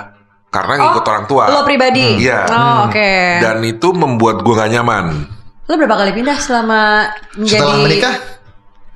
karena 0.48 0.74
ngikut 0.78 1.04
orang 1.04 1.24
tua. 1.24 1.44
Lo 1.48 1.60
pribadi? 1.62 2.20
Iya. 2.20 2.44
Oh, 2.46 2.76
oke. 2.86 3.12
Dan 3.40 3.62
itu 3.62 3.88
membuat 3.90 4.42
gue 4.42 4.54
gak 4.54 4.70
nyaman. 4.70 5.26
Lo 5.64 5.72
berapa 5.74 5.96
kali 5.96 6.12
pindah 6.12 6.36
selama 6.36 7.08
menjadi 7.34 7.62
setelah 7.62 7.78
menikah 7.78 8.16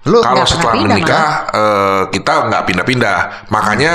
lu 0.06 0.22
Kalau 0.22 0.46
setelah 0.46 0.74
pindah, 0.78 0.94
menikah 0.94 1.26
eh, 1.50 2.02
kita 2.14 2.32
nggak 2.46 2.62
pindah-pindah. 2.62 3.18
Makanya 3.50 3.92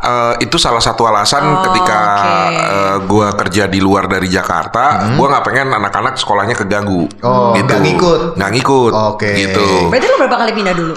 eh, 0.00 0.34
itu 0.40 0.56
salah 0.56 0.80
satu 0.80 1.04
alasan 1.04 1.44
Oh, 1.44 1.60
ketika 1.68 2.00
oke. 2.48 2.56
eh, 2.56 2.96
gua 3.04 3.28
kerja 3.36 3.68
di 3.68 3.76
luar 3.76 4.08
dari 4.08 4.32
Jakarta, 4.32 5.12
gua 5.12 5.26
nggak 5.28 5.44
pengen 5.44 5.68
anak-anak 5.74 6.16
sekolahnya 6.16 6.56
keganggu. 6.56 7.04
Hmm. 7.20 7.26
Oh, 7.26 7.52
nggak 7.52 7.80
ngikut. 7.84 8.20
Nggak 8.40 8.50
ngikut. 8.50 8.92
Oke. 9.12 9.30
Gitu. 9.36 9.92
Berarti 9.92 10.06
lo 10.08 10.16
berapa 10.24 10.36
kali 10.40 10.52
pindah 10.56 10.72
dulu? 10.72 10.94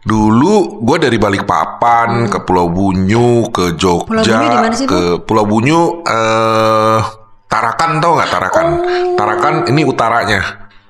Dulu 0.00 0.54
gue 0.80 0.96
dari 0.98 1.16
Balikpapan 1.16 2.24
ke 2.26 2.40
Pulau 2.40 2.68
Bunyu 2.68 3.48
ke 3.48 3.76
Jogja 3.76 4.08
Hmm. 4.32 4.48
Pulau 4.48 4.64
Bunyu 4.64 4.72
sih, 4.74 4.86
ke 4.88 5.00
Pulau 5.22 5.44
Bunyu 5.44 5.80
eh 6.02 7.00
Tarakan 7.46 7.98
tau 7.98 8.14
nggak 8.14 8.30
Tarakan? 8.30 8.66
Oh. 8.70 9.14
Tarakan 9.14 9.54
ini 9.66 9.82
utaranya. 9.82 10.40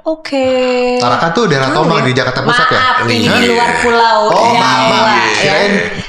Oke. 0.00 0.96
Tarakan 0.96 1.28
tuh 1.32 1.44
daerah 1.44 1.72
Tomang 1.72 2.00
di 2.02 2.12
Jakarta 2.12 2.40
Pusat 2.40 2.68
ya 2.68 2.78
Maaf, 2.78 2.96
ini 3.04 3.16
Iya. 3.20 3.32
di 3.36 3.46
luar 3.48 3.70
pulau 3.80 4.18
Oh, 4.28 4.32
Jawa, 4.32 4.56
maaf, 4.56 4.88
maaf. 4.88 5.40
ya. 5.40 5.54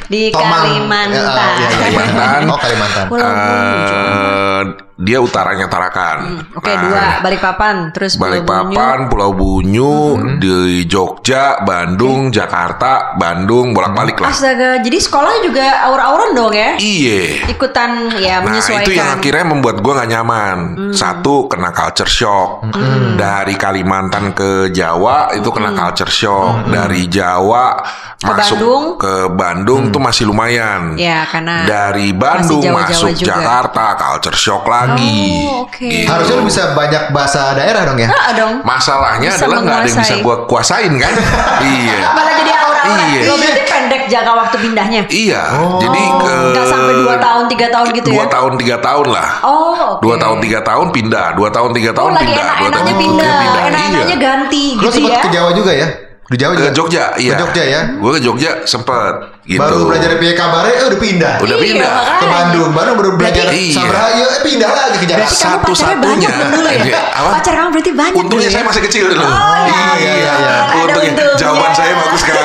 Di 0.07 0.21
Tomang. 0.29 0.61
Kalimantan. 0.61 1.11
Ya, 1.15 1.57
iya. 1.57 1.67
Kalimantan. 1.71 2.41
Oh, 2.47 2.57
Kalimantan. 2.57 3.05
Pulau 3.07 3.27
Bunyu. 3.27 4.90
Dia 5.01 5.17
utaranya 5.17 5.65
Tarakan. 5.65 6.45
Oke, 6.53 6.69
Nah, 6.69 6.81
dua 6.83 7.03
Balikpapan, 7.19 7.89
terus 7.89 8.13
Pulau 8.15 8.37
Bunyu. 8.37 8.45
Balikpapan, 8.45 8.97
Pulau 9.09 9.31
Bunyu, 9.33 9.93
di 10.37 10.85
Jogja, 10.85 11.57
Bandung, 11.61 12.29
Jakarta, 12.29 13.17
Bandung, 13.17 13.73
bolak-balik 13.73 14.21
lah. 14.21 14.29
Astaga, 14.29 14.77
jadi 14.77 14.97
sekolah 14.97 15.41
juga 15.41 15.65
aur-auran 15.89 16.31
dong 16.31 16.53
ya? 16.53 16.77
Iya. 16.77 17.49
Ikutan 17.49 18.13
ya 18.15 18.39
Nah 18.39 18.53
menyesuaikan. 18.53 18.85
itu 18.85 18.91
yang 18.93 19.09
akhirnya 19.11 19.45
membuat 19.47 19.81
gue 19.81 19.89
gak 19.91 20.05
nyaman. 20.07 20.57
Satu 20.93 21.49
kena 21.49 21.73
culture 21.73 22.05
shock. 22.05 22.69
Dari 23.17 23.57
Kalimantan 23.57 24.31
ke 24.31 24.69
Jawa 24.69 25.33
itu 25.33 25.49
kena 25.49 25.73
culture 25.73 26.11
shock. 26.11 26.69
Dari 26.69 27.07
Jawa 27.07 27.81
Ke 28.21 28.29
masuk 28.29 28.53
Bandung? 28.53 28.83
ke 28.97 29.13
Bandung 29.33 29.81
tuh 29.89 29.97
masih 29.97 30.29
lumayan. 30.29 30.93
Ya, 30.93 31.25
karena 31.25 31.65
Dari 31.65 32.13
Bandung 32.13 32.61
Jawa-Jawa 32.61 32.85
masuk 32.85 33.11
juga. 33.17 33.27
Jakarta 33.33 33.85
culture 33.97 34.37
shock 34.37 34.63
lagi. 34.63 34.89
Oh, 34.93 35.63
oke. 35.63 35.83
Gitu. 35.83 36.05
Harusnya 36.05 36.35
lu 36.35 36.43
bisa 36.43 36.63
banyak 36.71 37.03
bahasa 37.09 37.53
daerah 37.53 37.81
dong 37.83 37.97
ya. 37.97 38.09
Ah, 38.09 38.31
dong. 38.31 38.53
Masalahnya 38.61 39.29
Bisa 39.29 39.45
adalah 39.45 39.57
nggak 39.61 39.77
ada 39.77 39.87
yang 39.87 39.99
bisa 39.99 40.15
gue 40.17 40.35
kuasain 40.45 40.93
kan? 40.95 41.13
iya. 41.77 41.99
Malah 42.11 42.33
jadi 42.35 42.51
aura-aura. 42.53 43.03
Iya. 43.07 43.21
Lo 43.23 43.35
berarti 43.35 43.61
pendek 43.63 44.01
jangka 44.07 44.31
waktu 44.33 44.55
pindahnya? 44.59 45.01
Iya. 45.07 45.41
Jadi 45.79 46.01
ke 46.01 46.33
Nggak 46.51 46.65
sampai 46.65 46.93
2 46.97 47.15
tahun, 47.17 47.43
3 47.47 47.67
tahun 47.69 47.87
gitu 47.93 48.07
dua 48.09 48.17
ya? 48.17 48.27
tahun 48.27 48.51
tiga 48.57 48.75
tahun 48.79 49.07
lah. 49.07 49.29
Oh, 49.41 49.71
oke. 49.95 50.01
Dua 50.01 50.15
tahun 50.15 50.37
tiga 50.39 50.59
tahun 50.61 50.87
pindah, 50.89 51.25
dua 51.33 51.49
tahun 51.49 51.69
tiga 51.71 51.91
Oh, 51.91 51.97
tahun 51.97 52.11
lagi 52.11 52.25
pindah, 52.27 52.35
dua 52.35 52.67
tahun 52.67 52.71
enak-enaknya 52.71 52.85
tiga 52.87 52.99
pindah. 52.99 53.31
pindah. 53.37 53.61
Enak-enaknya 53.63 54.17
ganti 54.17 54.63
Lu 54.71 54.81
gitu 54.81 54.95
sempat 54.97 55.11
ya? 55.11 55.21
ke 55.21 55.29
Jawa 55.29 55.49
juga 55.51 55.71
ya? 55.71 55.87
Di 56.31 56.39
Jawa 56.39 56.55
Ke 56.55 56.59
juga? 56.63 56.71
Jogja, 56.71 57.03
iya. 57.19 57.35
Ke 57.35 57.43
Jogja 57.43 57.63
ya? 57.67 57.81
Gue 57.91 58.11
ke 58.15 58.21
Jogja 58.23 58.51
sempet 58.63 59.13
gitu. 59.43 59.59
Baru 59.59 59.91
belajar 59.91 60.15
PK 60.15 60.31
kabarnya 60.31 60.73
eh 60.73 60.85
udah 60.87 60.99
pindah. 61.01 61.33
Udah 61.43 61.57
Iya, 61.59 61.65
pindah. 61.67 61.91
makanya. 61.91 62.15
Ke 62.15 62.25
Bandung, 62.25 62.69
baru 62.71 62.91
baru 62.95 63.09
belajar 63.19 63.45
Iya. 63.51 63.75
Sabra, 63.75 64.03
ya 64.15 64.25
eh, 64.25 64.39
pindah 64.39 64.71
lagi 64.71 64.97
ke 64.97 65.07
Jakarta. 65.11 65.35
Satu-satunya. 65.35 66.29
dulu 66.31 66.63
ya? 66.63 66.83
Iya, 66.87 67.01
apa? 67.11 67.29
Pacar 67.35 67.53
kamu 67.53 67.69
berarti 67.69 67.91
banyak 67.91 68.15
Untungnya 68.15 68.47
dulu 68.47 68.55
saya 68.55 68.63
ya? 68.63 68.69
masih 68.71 68.81
kecil 68.87 69.03
dulu. 69.11 69.19
Oh, 69.21 69.63
iya, 69.67 69.91
iya, 69.99 70.13
iya. 70.15 70.31
Ada 70.31 70.79
Untungnya. 70.79 71.13
Jawaban 71.35 71.71
saya 71.75 71.91
bagus 71.99 72.21
kan? 72.23 72.35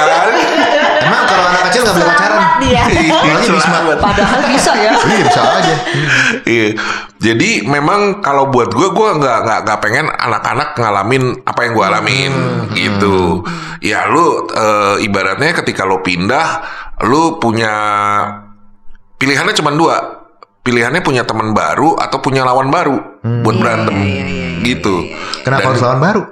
Emang 1.07 1.23
kalau 1.31 1.45
anak 1.47 1.63
kecil 1.71 1.81
nggak 1.81 1.95
boleh 1.95 2.09
pacaran? 2.11 2.43
Dia. 2.61 2.83
Orangnya 3.25 3.51
bisma. 3.53 3.79
Padahal 4.01 4.41
bisa 4.49 4.73
ya. 4.77 4.93
Iya 5.07 5.23
bisa 5.27 5.41
aja. 5.43 5.75
Iya. 6.45 6.69
Jadi 7.17 7.51
memang 7.65 8.21
kalau 8.21 8.53
buat 8.53 8.71
gue, 8.73 8.89
gue 8.93 9.09
nggak 9.17 9.39
nggak 9.45 9.61
nggak 9.65 9.79
pengen 9.81 10.07
anak-anak 10.13 10.77
ngalamin 10.77 11.25
apa 11.45 11.61
yang 11.65 11.73
gue 11.73 11.85
alamin 11.87 12.33
gitu. 12.77 13.45
Ya 13.81 14.05
lu 14.09 14.47
eh, 14.51 15.05
ibaratnya 15.05 15.57
ketika 15.57 15.89
lo 15.89 16.05
pindah, 16.05 16.47
lu 17.09 17.41
punya 17.41 17.73
pilihannya 19.17 19.55
cuma 19.57 19.73
dua. 19.73 19.97
Pilihannya 20.61 20.99
punya 20.99 21.23
teman 21.23 21.55
baru 21.55 21.95
atau 21.95 22.19
punya 22.19 22.43
lawan 22.43 22.75
baru 22.75 22.99
buat 23.23 23.55
berantem 23.55 23.95
gitu. 24.67 25.07
Kenapa 25.47 25.63
Dan- 25.63 25.69
harus 25.71 25.83
lawan 25.87 26.01
baru? 26.03 26.23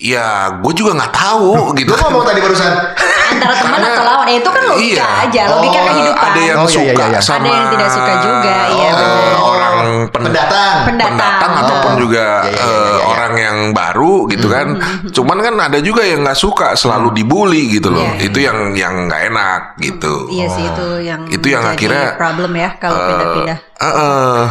Ya, 0.00 0.56
gue 0.64 0.72
juga 0.72 0.96
nggak 0.96 1.12
tahu 1.12 1.76
gitu. 1.76 1.92
Lu 1.92 2.00
ngomong 2.00 2.24
tadi 2.24 2.40
barusan. 2.40 2.72
antara 3.40 3.54
teman 3.56 3.72
Karena- 3.74 3.90
atau 3.90 4.04
lawan. 4.04 4.26
Ya 4.28 4.36
itu 4.36 4.50
kan 4.50 4.62
logika 4.62 5.00
Iya. 5.00 5.06
aja, 5.24 5.42
logika 5.48 5.78
Oh, 5.78 5.86
kehidupan. 5.88 6.20
Ada 6.22 6.40
yang 6.42 6.58
Oh, 6.58 6.62
iya, 6.62 6.74
suka 6.76 6.92
iya, 7.02 7.08
iya. 7.08 7.20
sama 7.20 7.40
Ada 7.40 7.48
yang 7.50 7.66
tidak 7.70 7.88
suka 7.90 8.12
juga, 8.20 8.54
iya, 8.68 8.84
eh, 8.84 8.92
benar. 8.92 9.34
orang 9.40 9.76
pen- 10.06 10.24
Pendatang. 10.26 10.76
Pendatang. 10.84 11.16
pendatang 11.16 11.52
ataupun 11.58 11.90
Oh. 11.90 11.98
juga 11.98 12.26
Iya, 12.42 12.44
iya, 12.44 12.52
iya, 12.52 12.60
eh, 12.60 12.68
iya, 12.68 12.90
iya. 12.92 13.04
orang 13.08 13.32
yang 13.34 13.58
baru 13.72 14.14
gitu 14.28 14.46
kan. 14.46 14.66
Cuman 15.10 15.38
kan 15.40 15.54
ada 15.58 15.78
juga 15.80 16.02
yang 16.02 16.20
nggak 16.20 16.36
suka 16.36 16.68
selalu 16.74 17.08
dibully 17.12 17.64
gitu 17.70 17.88
loh. 17.88 18.04
Iya. 18.12 18.22
Itu 18.22 18.38
yang 18.38 18.58
yang 18.74 19.08
nggak 19.08 19.22
enak 19.26 19.60
gitu. 19.78 20.28
Iya 20.28 20.46
sih 20.48 20.64
itu 20.66 20.86
yang 21.00 21.20
Itu 21.26 21.46
yang 21.48 21.64
akhirnya, 21.64 22.14
problem 22.14 22.52
ya 22.54 22.70
kalau 22.76 22.96
Eh, 22.96 23.06
pindah-pindah. 23.08 23.58
eh, 23.58 23.86
eh, 23.88 24.42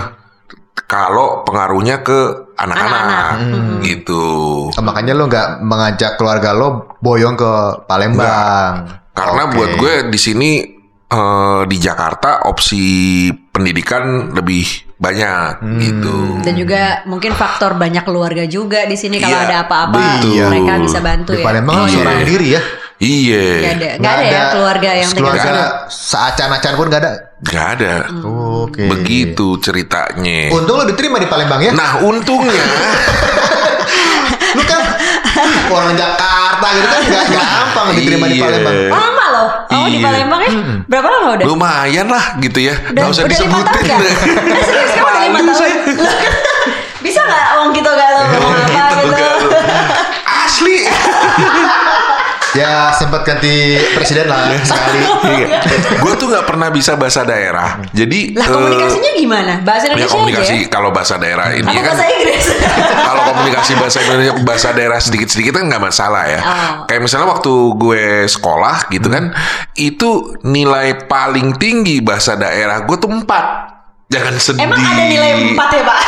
kalau 0.81 1.43
pengaruhnya 1.43 2.01
ke 2.01 2.19
anak-anak 2.55 3.37
Anak-anak. 3.37 3.83
gitu. 3.83 4.23
Oh, 4.69 4.81
makanya 4.81 5.13
lo 5.13 5.27
nggak 5.27 5.61
mengajak 5.61 6.11
keluarga 6.15 6.49
lo 6.51 6.88
boyong 6.99 7.35
ke 7.35 7.53
Palembang. 7.85 8.87
Karena 9.11 9.43
Oke. 9.45 9.53
buat 9.53 9.71
gue 9.75 9.93
di 10.07 10.19
sini 10.19 10.51
eh, 11.05 11.61
di 11.65 11.77
Jakarta 11.77 12.45
opsi 12.45 12.83
pendidikan 13.49 14.29
lebih 14.29 14.61
banyak 14.95 15.57
Hmm. 15.57 15.79
gitu. 15.79 16.17
Dan 16.39 16.53
juga 16.53 16.81
mungkin 17.03 17.31
faktor 17.31 17.73
banyak 17.73 18.03
keluarga 18.03 18.43
juga 18.45 18.83
di 18.83 18.93
sini 18.93 19.17
kalau 19.17 19.33
Iya, 19.33 19.47
ada 19.47 19.57
apa-apa 19.63 20.21
mereka 20.21 20.73
bisa 20.77 20.99
bantu 20.99 21.33
di 21.33 21.41
ya. 21.41 21.45
Palembang 21.45 21.75
lo 21.75 21.83
Iya. 21.83 21.93
seorang 21.95 22.19
diri 22.23 22.47
ya. 22.51 22.61
Iya, 22.99 23.47
Nggak 23.55 23.73
ada, 23.73 23.89
nggak 23.95 24.13
ada 24.13 24.27
ya 24.27 24.41
keluarga 24.51 24.89
yang 24.93 25.09
keluarga 25.09 25.39
tinggal 25.41 25.67
seacan-acan 25.87 26.73
pun 26.75 26.85
nggak 26.85 27.01
ada. 27.01 27.11
nggak 27.39 27.67
ada. 27.73 27.93
Oke. 28.59 28.83
Begitu 28.85 29.47
ceritanya. 29.57 30.51
Untung 30.51 30.75
lo 30.75 30.83
diterima 30.83 31.15
di 31.15 31.25
Palembang 31.25 31.63
ya. 31.63 31.71
Nah 31.71 32.03
untungnya 32.03 32.59
Lu 34.51 34.63
kan 34.63 34.81
orang 35.69 35.93
Jakarta 35.93 36.48
gitu 36.69 36.87
kan 36.87 36.99
nggak 37.01 37.25
gampang 37.33 37.87
diterima 37.93 38.25
di 38.25 38.35
Iya. 38.35 38.43
Palembang. 38.43 38.75
Lama 38.89 39.25
loh. 39.29 39.47
Oh 39.69 39.85
di 39.85 39.95
Iya. 39.95 40.05
Palembang 40.05 40.41
ya? 40.41 40.51
Berapa 40.85 41.07
lama 41.09 41.27
udah? 41.33 41.45
lumayan 41.45 42.07
lah 42.07 42.23
gitu 42.37 42.59
ya. 42.61 42.75
Udah, 42.75 42.91
Nggak 42.91 43.07
usah 43.09 43.23
udah 43.23 43.37
lima 43.37 43.57
tahun 43.59 43.63
disebutin. 43.65 43.89
gak? 43.89 43.99
Eh, 44.49 44.63
serius 44.63 44.91
kamu 44.91 45.05
udah 45.05 45.21
lima 45.23 45.39
tahun? 45.47 45.71
sempat 53.09 53.25
ganti 53.25 53.73
presiden 53.97 54.29
lah 54.29 54.53
sekali. 54.61 55.01
Gue 56.05 56.13
tuh 56.13 56.29
nggak 56.29 56.45
pernah 56.45 56.69
bisa 56.69 56.93
bahasa 56.93 57.25
daerah. 57.25 57.81
Jadi 57.89 58.37
Lah 58.37 58.45
eh, 58.45 58.53
komunikasinya 58.53 59.11
gimana? 59.17 59.53
Bahasa 59.65 59.89
ya 59.89 59.97
Indonesia 59.97 60.13
komunikasi 60.13 60.53
aja 60.53 60.61
ya? 60.61 60.69
kalau 60.69 60.89
bahasa 60.93 61.15
daerah 61.17 61.47
ini 61.57 61.65
Apa 61.65 61.81
kan 61.81 61.85
bahasa 61.89 62.05
Inggris? 62.05 62.45
kalau 63.09 63.21
komunikasi 63.33 63.71
bahasa 63.81 63.97
Indonesia 64.05 64.33
bahasa 64.45 64.69
daerah 64.77 64.99
sedikit-sedikit 65.01 65.51
kan 65.57 65.65
nggak 65.65 65.81
masalah 65.81 66.23
ya. 66.29 66.41
Oh. 66.45 66.53
Kayak 66.85 67.01
misalnya 67.09 67.27
waktu 67.33 67.53
gue 67.81 68.05
sekolah 68.29 68.77
gitu 68.93 69.07
kan, 69.09 69.33
itu 69.73 70.37
nilai 70.45 71.09
paling 71.09 71.57
tinggi 71.57 72.05
bahasa 72.05 72.37
daerah 72.37 72.85
gue 72.85 72.97
tuh 73.01 73.09
empat. 73.09 73.45
Jangan 74.09 74.33
sedih. 74.41 74.65
Emang 74.65 74.81
ada 74.81 75.03
nilai 75.05 75.53
4 75.53 75.57
ya 75.57 75.83
pak? 75.85 75.99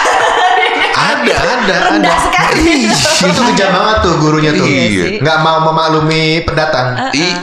Ada, 0.92 1.34
ada, 1.34 1.76
Rendah 1.90 2.10
ada. 2.10 2.22
sekali. 2.22 2.88
Itu 3.24 3.42
kejam 3.44 3.70
banget 3.72 3.98
tuh 4.02 4.14
gurunya 4.18 4.52
tuh. 4.52 4.64
Iya 4.64 4.86
sih. 4.88 5.12
Nggak 5.20 5.38
mau 5.40 5.58
memaklumi 5.64 6.24
pendatang. 6.44 7.12
I- 7.12 7.40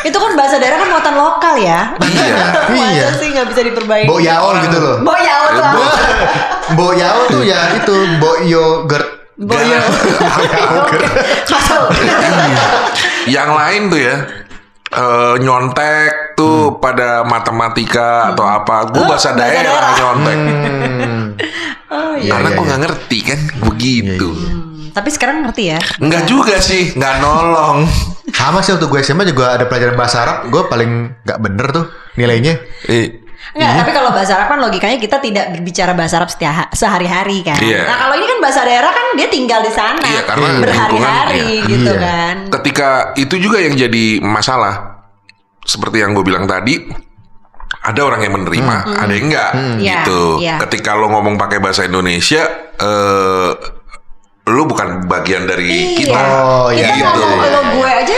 Itu 0.00 0.16
kan 0.16 0.32
bahasa 0.32 0.56
daerah 0.56 0.80
kan 0.80 0.88
muatan 0.88 1.14
lokal 1.14 1.54
ya. 1.56 1.92
Iya. 1.98 2.36
Iya. 2.70 3.04
Masa 3.04 3.18
sih 3.18 3.28
nggak 3.30 3.46
bisa 3.48 3.60
diperbaiki? 3.62 4.06
Bo 4.06 4.16
Yaol 4.16 4.54
gitu 4.62 4.78
loh. 4.78 4.96
Bo 5.00 5.12
Yaol 5.12 5.48
tuh 5.52 5.62
apa? 5.62 5.84
Bo 6.78 6.86
Yaol 6.92 7.24
tuh 7.28 7.42
ya 7.42 7.60
itu 7.74 7.94
Bo 8.16 8.32
Yogurt. 8.40 9.08
Bo 9.36 9.56
Yaol. 9.56 9.92
Masuk. 11.50 11.84
Yang 13.26 13.50
lain 13.50 13.82
tuh 13.88 14.00
ya. 14.00 14.16
eh, 14.90 15.34
nyontek 15.38 16.29
pada 16.76 17.22
matematika 17.22 18.30
atau 18.30 18.44
apa 18.44 18.86
gue 18.86 18.98
Oh, 18.98 19.08
bahasa 19.08 19.32
daerah, 19.32 19.64
daerah. 19.64 19.92
nyontek 19.94 20.38
Hmm. 20.40 21.22
Oh 21.88 22.14
iya. 22.14 22.30
karena 22.30 22.48
iya, 22.48 22.54
gue 22.54 22.60
iya. 22.60 22.68
nggak 22.68 22.82
ngerti 22.82 23.18
kan 23.24 23.40
begitu 23.64 24.28
Hmm, 24.30 24.90
Tapi 24.92 25.08
sekarang 25.08 25.36
ngerti 25.42 25.64
ya? 25.68 25.78
nggak 25.96 26.24
juga 26.24 26.58
sih 26.58 26.92
nggak 26.92 27.14
nolong 27.18 27.86
Sama 28.30 28.58
sih 28.60 28.70
waktu 28.70 28.86
gue 28.86 29.00
SMA 29.00 29.24
juga 29.24 29.52
ada 29.52 29.64
pelajaran 29.64 29.94
bahasa 29.94 30.16
Arab. 30.20 30.38
Gue 30.46 30.62
paling 30.64 30.90
nggak 31.20 31.38
bener 31.40 31.66
tuh 31.68 31.84
nilainya. 32.14 32.62
Eh, 32.84 33.26
Enggak, 33.50 33.70
tapi 33.76 33.90
kalau 33.90 34.10
bahasa 34.10 34.32
Arab 34.32 34.48
kan 34.48 34.58
logikanya 34.60 34.96
kita 34.96 35.18
tidak 35.18 35.50
berbicara 35.50 35.92
bahasa 35.92 36.14
Arab 36.16 36.30
setiap 36.30 36.70
sehari-hari 36.70 37.42
kan. 37.42 37.58
Iya. 37.58 37.82
Nah, 37.82 37.96
kalau 37.98 38.14
ini 38.14 38.26
kan 38.28 38.38
bahasa 38.38 38.60
daerah 38.62 38.86
kan 38.88 39.06
dia 39.12 39.26
tinggal 39.26 39.60
di 39.60 39.68
sana 39.68 39.98
Iya, 39.98 40.22
karena 40.22 40.46
berhari-hari 40.58 41.42
lingkungan, 41.58 41.68
gitu 41.68 41.90
Iya. 41.90 41.98
kan. 42.00 42.34
ketika 42.54 42.88
itu 43.16 43.34
juga 43.36 43.58
yang 43.58 43.74
jadi 43.74 44.04
masalah 44.20 44.99
seperti 45.62 46.00
yang 46.00 46.12
gue 46.12 46.22
bilang 46.22 46.44
tadi 46.44 46.78
ada 47.80 48.00
orang 48.02 48.20
yang 48.20 48.34
menerima 48.34 48.76
ada 48.98 49.12
yang 49.12 49.26
enggak 49.26 49.50
Iya, 49.78 49.94
gitu 50.02 50.22
iya. 50.38 50.56
ketika 50.66 50.94
lo 50.94 51.08
ngomong 51.08 51.36
pakai 51.36 51.58
bahasa 51.58 51.82
Indonesia 51.82 52.44
eh 52.74 53.50
lo 54.42 54.66
bukan 54.66 55.06
bagian 55.06 55.46
dari 55.46 55.94
kita 55.94 56.10
Oh, 56.10 56.66
kita 56.68 56.82
iya, 56.82 56.98
gitu. 56.98 57.22
ngomong 57.22 57.38
kalau 57.38 57.62
gue 57.70 57.90
aja 57.92 58.16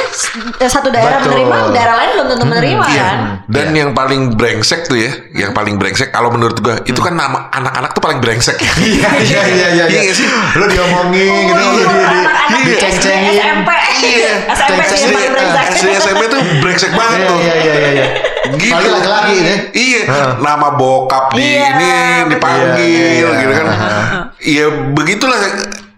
satu 0.64 0.88
daerah 0.88 1.20
Betul. 1.20 1.34
menerima, 1.36 1.56
daerah 1.68 1.94
lain 1.98 2.10
belum 2.14 2.26
tentu 2.26 2.44
menerima 2.46 2.84
Iya. 2.86 3.02
kan. 3.02 3.18
Dan 3.44 3.66
yang 3.72 3.90
paling 3.92 4.32
brengsek 4.32 4.86
tuh 4.86 4.96
ya, 4.96 5.12
yang 5.34 5.52
paling 5.52 5.76
brengsek 5.76 6.08
kalau 6.08 6.32
menurut 6.32 6.56
gue 6.56 6.72
itu 6.86 6.96
kan 6.96 7.12
nama 7.12 7.52
anak-anak 7.52 7.92
tuh 7.92 8.00
paling 8.00 8.16
brengsek. 8.16 8.56
Iya 8.80 9.10
iya 9.20 9.40
iya 9.44 9.68
iya. 9.74 9.84
Iya 9.92 10.12
sih? 10.14 10.24
Lu 10.56 10.64
diomongin 10.66 11.20
gitu, 11.44 11.52
lu 11.52 11.68
di, 11.76 11.82
di, 11.84 11.92
Anak-anak 11.92 12.60
di, 12.60 12.70
diceng-cengin. 12.70 13.32
SMP. 13.34 13.68
Iya. 14.02 14.32
SMP 14.48 14.80
sih 14.86 14.96
yang 14.96 15.12
paling 15.12 15.30
brengsek. 15.34 15.66
Si 15.74 15.86
SMP 15.92 16.22
tuh 16.30 16.40
brengsek 16.72 16.92
banget 16.96 17.18
Iya 17.18 17.28
tuh. 17.28 17.38
iya 17.38 17.54
iya 17.54 17.72
iya. 17.74 17.90
iya. 17.92 18.06
Gitu. 18.52 18.72
Apalagi 18.72 18.90
laki-laki 18.90 19.34
ya. 19.38 19.54
Iya, 19.72 20.00
nama 20.40 20.68
bokap 20.72 21.24
di 21.32 21.44
Iya, 21.44 21.64
ini 21.70 21.90
dipanggil 22.26 22.72
Iya, 22.80 23.08
iya, 23.12 23.28
gitu 23.38 23.52
kan. 23.52 23.66
iya. 23.68 24.00
Iya 24.42 24.64
begitulah. 24.92 25.38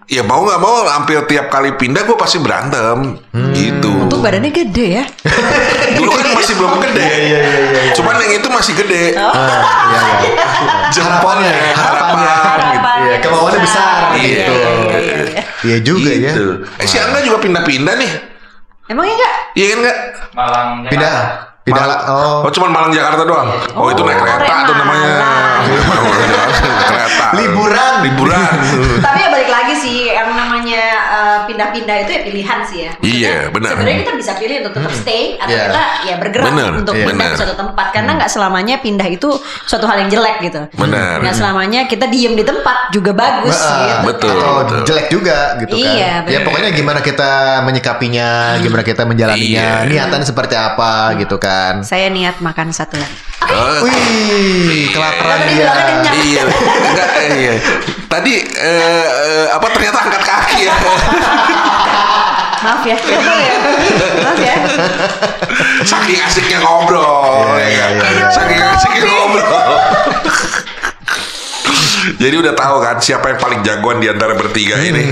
Ya 0.05 0.21
mau 0.21 0.45
nggak 0.45 0.61
mau 0.61 0.85
hampir 0.85 1.17
tiap 1.25 1.49
kali 1.49 1.73
pindah 1.75 2.05
gue 2.05 2.13
pasti 2.15 2.37
berantem 2.37 3.17
gitu. 3.55 4.05
Untuk 4.05 4.21
badannya 4.21 4.53
gede 4.53 5.01
ya. 5.01 5.05
Dulu 5.97 6.11
kan 6.13 6.27
masih 6.37 6.55
belum 6.55 6.77
gede. 6.77 7.01
Iya 7.01 7.17
iya 7.17 7.39
iya 7.41 7.59
iya. 7.81 7.93
Cuman 7.97 8.21
yang 8.21 8.33
itu 8.37 8.49
masih 8.53 8.73
gede. 8.77 9.17
Oh. 9.17 9.33
Ah, 9.33 9.65
iya 9.89 10.01
iya. 10.21 10.45
Jempolnya, 10.93 11.49
Harapannya, 11.49 11.53
harapan. 11.73 12.21
harapannya. 12.21 12.37
Harapan 12.37 12.97
Iya, 13.01 13.17
kemauannya 13.19 13.61
besar 13.65 14.01
Iya. 14.13 14.21
gitu. 14.21 14.53
Iya, 14.53 14.71
iya, 14.77 14.99
iya. 15.25 15.43
Iya 15.65 15.77
juga 15.81 16.11
ya. 16.13 16.31
Gitu. 16.31 16.45
Eh 16.77 16.87
si 16.87 16.97
Angga 17.01 17.19
juga 17.25 17.39
pindah-pindah 17.41 17.95
nih. 17.97 18.13
Emangnya 18.85 19.15
enggak? 19.17 19.35
Iya 19.55 19.67
kan 19.67 19.79
enggak? 19.81 19.99
Malang 20.35 20.69
Pindah 20.87 21.17
pindah 21.65 21.81
Malang- 21.81 22.05
oh. 22.05 22.45
Oh, 22.45 22.51
cuman 22.53 22.71
Malang 22.71 22.93
Jakarta 22.93 23.25
doang. 23.25 23.49
Oh, 23.73 23.89
itu 23.89 24.05
naik 24.05 24.21
kereta 24.21 24.69
tuh 24.69 24.77
namanya. 24.77 25.09
Malang. 25.17 25.63
kereta. 26.93 27.25
Liburan. 27.33 27.93
Liburan. 28.05 28.53
Tapi 29.01 29.19
ya 29.19 29.29
balik 29.33 29.49
lagi 29.49 29.75
sih 29.75 30.13
yang 30.13 30.34
pindah-pindah 31.55 31.97
itu 32.03 32.11
ya 32.11 32.21
pilihan 32.27 32.59
sih 32.67 32.79
ya. 32.83 32.91
Maksudnya, 32.95 33.15
Iya, 33.15 33.37
benar. 33.49 33.73
Sebenarnya 33.79 33.99
kita 34.03 34.13
bisa 34.19 34.33
pilih 34.35 34.57
untuk 34.61 34.73
tetap 34.75 34.93
stay 34.93 35.23
atau 35.39 35.55
Iya. 35.55 35.65
kita 35.65 35.83
ya 36.03 36.15
bergerak 36.19 36.47
Benar, 36.51 36.71
untuk 36.75 36.95
iya. 36.95 37.07
pindah 37.07 37.29
ke 37.31 37.37
suatu 37.39 37.55
tempat 37.55 37.87
karena 37.95 38.11
nggak 38.19 38.31
selamanya 38.31 38.75
pindah 38.79 39.09
itu 39.09 39.29
suatu 39.65 39.85
hal 39.87 39.97
yang 40.03 40.11
jelek 40.11 40.37
gitu. 40.43 40.63
Benar. 40.75 41.17
Nggak 41.23 41.37
selamanya 41.37 41.81
kita 41.87 42.07
diem 42.11 42.35
di 42.35 42.43
tempat 42.43 42.91
juga 42.91 43.13
bagus 43.15 43.55
Nah, 43.55 43.71
gitu. 43.71 43.95
betul. 44.11 44.35
Atau 44.35 44.55
betul. 44.59 44.81
jelek 44.85 45.07
juga 45.09 45.39
gitu 45.57 45.75
kan. 45.75 45.95
Iya, 45.95 46.13
ya 46.27 46.39
pokoknya 46.43 46.71
gimana 46.73 46.99
kita 46.99 47.31
menyikapinya, 47.63 48.29
gimana 48.59 48.83
kita 48.83 49.03
menjalaninya, 49.07 49.87
Iya. 49.87 49.89
niatan 49.89 50.21
seperti 50.21 50.55
apa 50.55 51.15
gitu 51.15 51.39
kan. 51.39 51.87
Saya 51.87 52.11
niat 52.11 52.43
makan 52.43 52.75
satu 52.75 52.99
lagi. 52.99 53.17
Oh, 53.45 53.85
Wih, 53.85 54.89
kelaparan 54.89 55.37
Tadi 55.37 55.53
dia. 55.53 55.69
iya, 56.17 56.43
enggak, 56.49 57.09
iya. 57.31 57.55
Tadi 58.09 58.33
eh, 58.41 59.05
eh, 59.05 59.47
apa 59.53 59.67
ternyata 59.69 59.99
angkat 60.01 60.23
kaki 60.25 60.59
ya? 60.65 60.75
Maaf 62.65 62.81
ya, 62.83 62.97
ya. 62.97 63.21
Maaf 64.25 64.41
ya. 64.41 64.57
Saking 65.85 66.17
asiknya 66.19 66.59
ngobrol, 66.65 67.61
Iya, 67.61 67.61
ya 67.61 67.69
iya, 67.69 67.87
kan? 68.01 68.13
iya. 68.17 68.27
Saking 68.33 68.61
asiknya 68.65 69.03
ngobrol. 69.05 69.77
Jadi 72.15 72.37
udah 72.37 72.53
tahu 72.53 72.77
kan 72.81 72.97
siapa 73.01 73.33
yang 73.33 73.41
paling 73.41 73.61
jagoan 73.61 73.97
di 73.97 74.09
antara 74.09 74.33
bertiga 74.33 74.77
ini. 74.77 75.09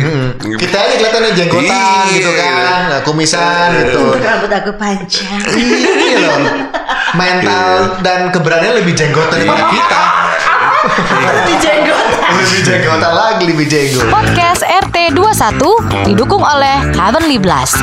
Kita 0.57 0.77
aja 0.77 0.95
kelihatannya 0.95 1.33
jenggotan 1.35 2.05
Iya. 2.09 2.12
gitu 2.14 2.31
kan, 2.33 2.81
kumisan 3.03 3.68
gitu. 3.81 4.01
Untuk 4.12 4.21
rambut 4.23 4.53
aku 4.53 4.71
panjang. 4.77 5.40
Iya 5.53 6.18
loh. 6.23 6.38
Mental 7.12 7.68
dan 8.01 8.29
keberanian 8.29 8.77
lebih 8.77 8.92
jenggotan 8.92 9.40
daripada 9.40 9.64
kita. 9.68 10.03
Di 11.49 11.55
jenggot. 11.59 12.07
Lebih 12.33 12.61
jenggotan 12.61 13.12
lagi, 13.12 13.45
lebih 13.47 13.66
jenggot. 13.68 14.09
Podcast 14.09 14.62
RT 15.03 15.19
21 15.19 16.07
didukung 16.07 16.47
oleh 16.47 16.95
Heavenly 16.95 17.43
Blast. 17.43 17.83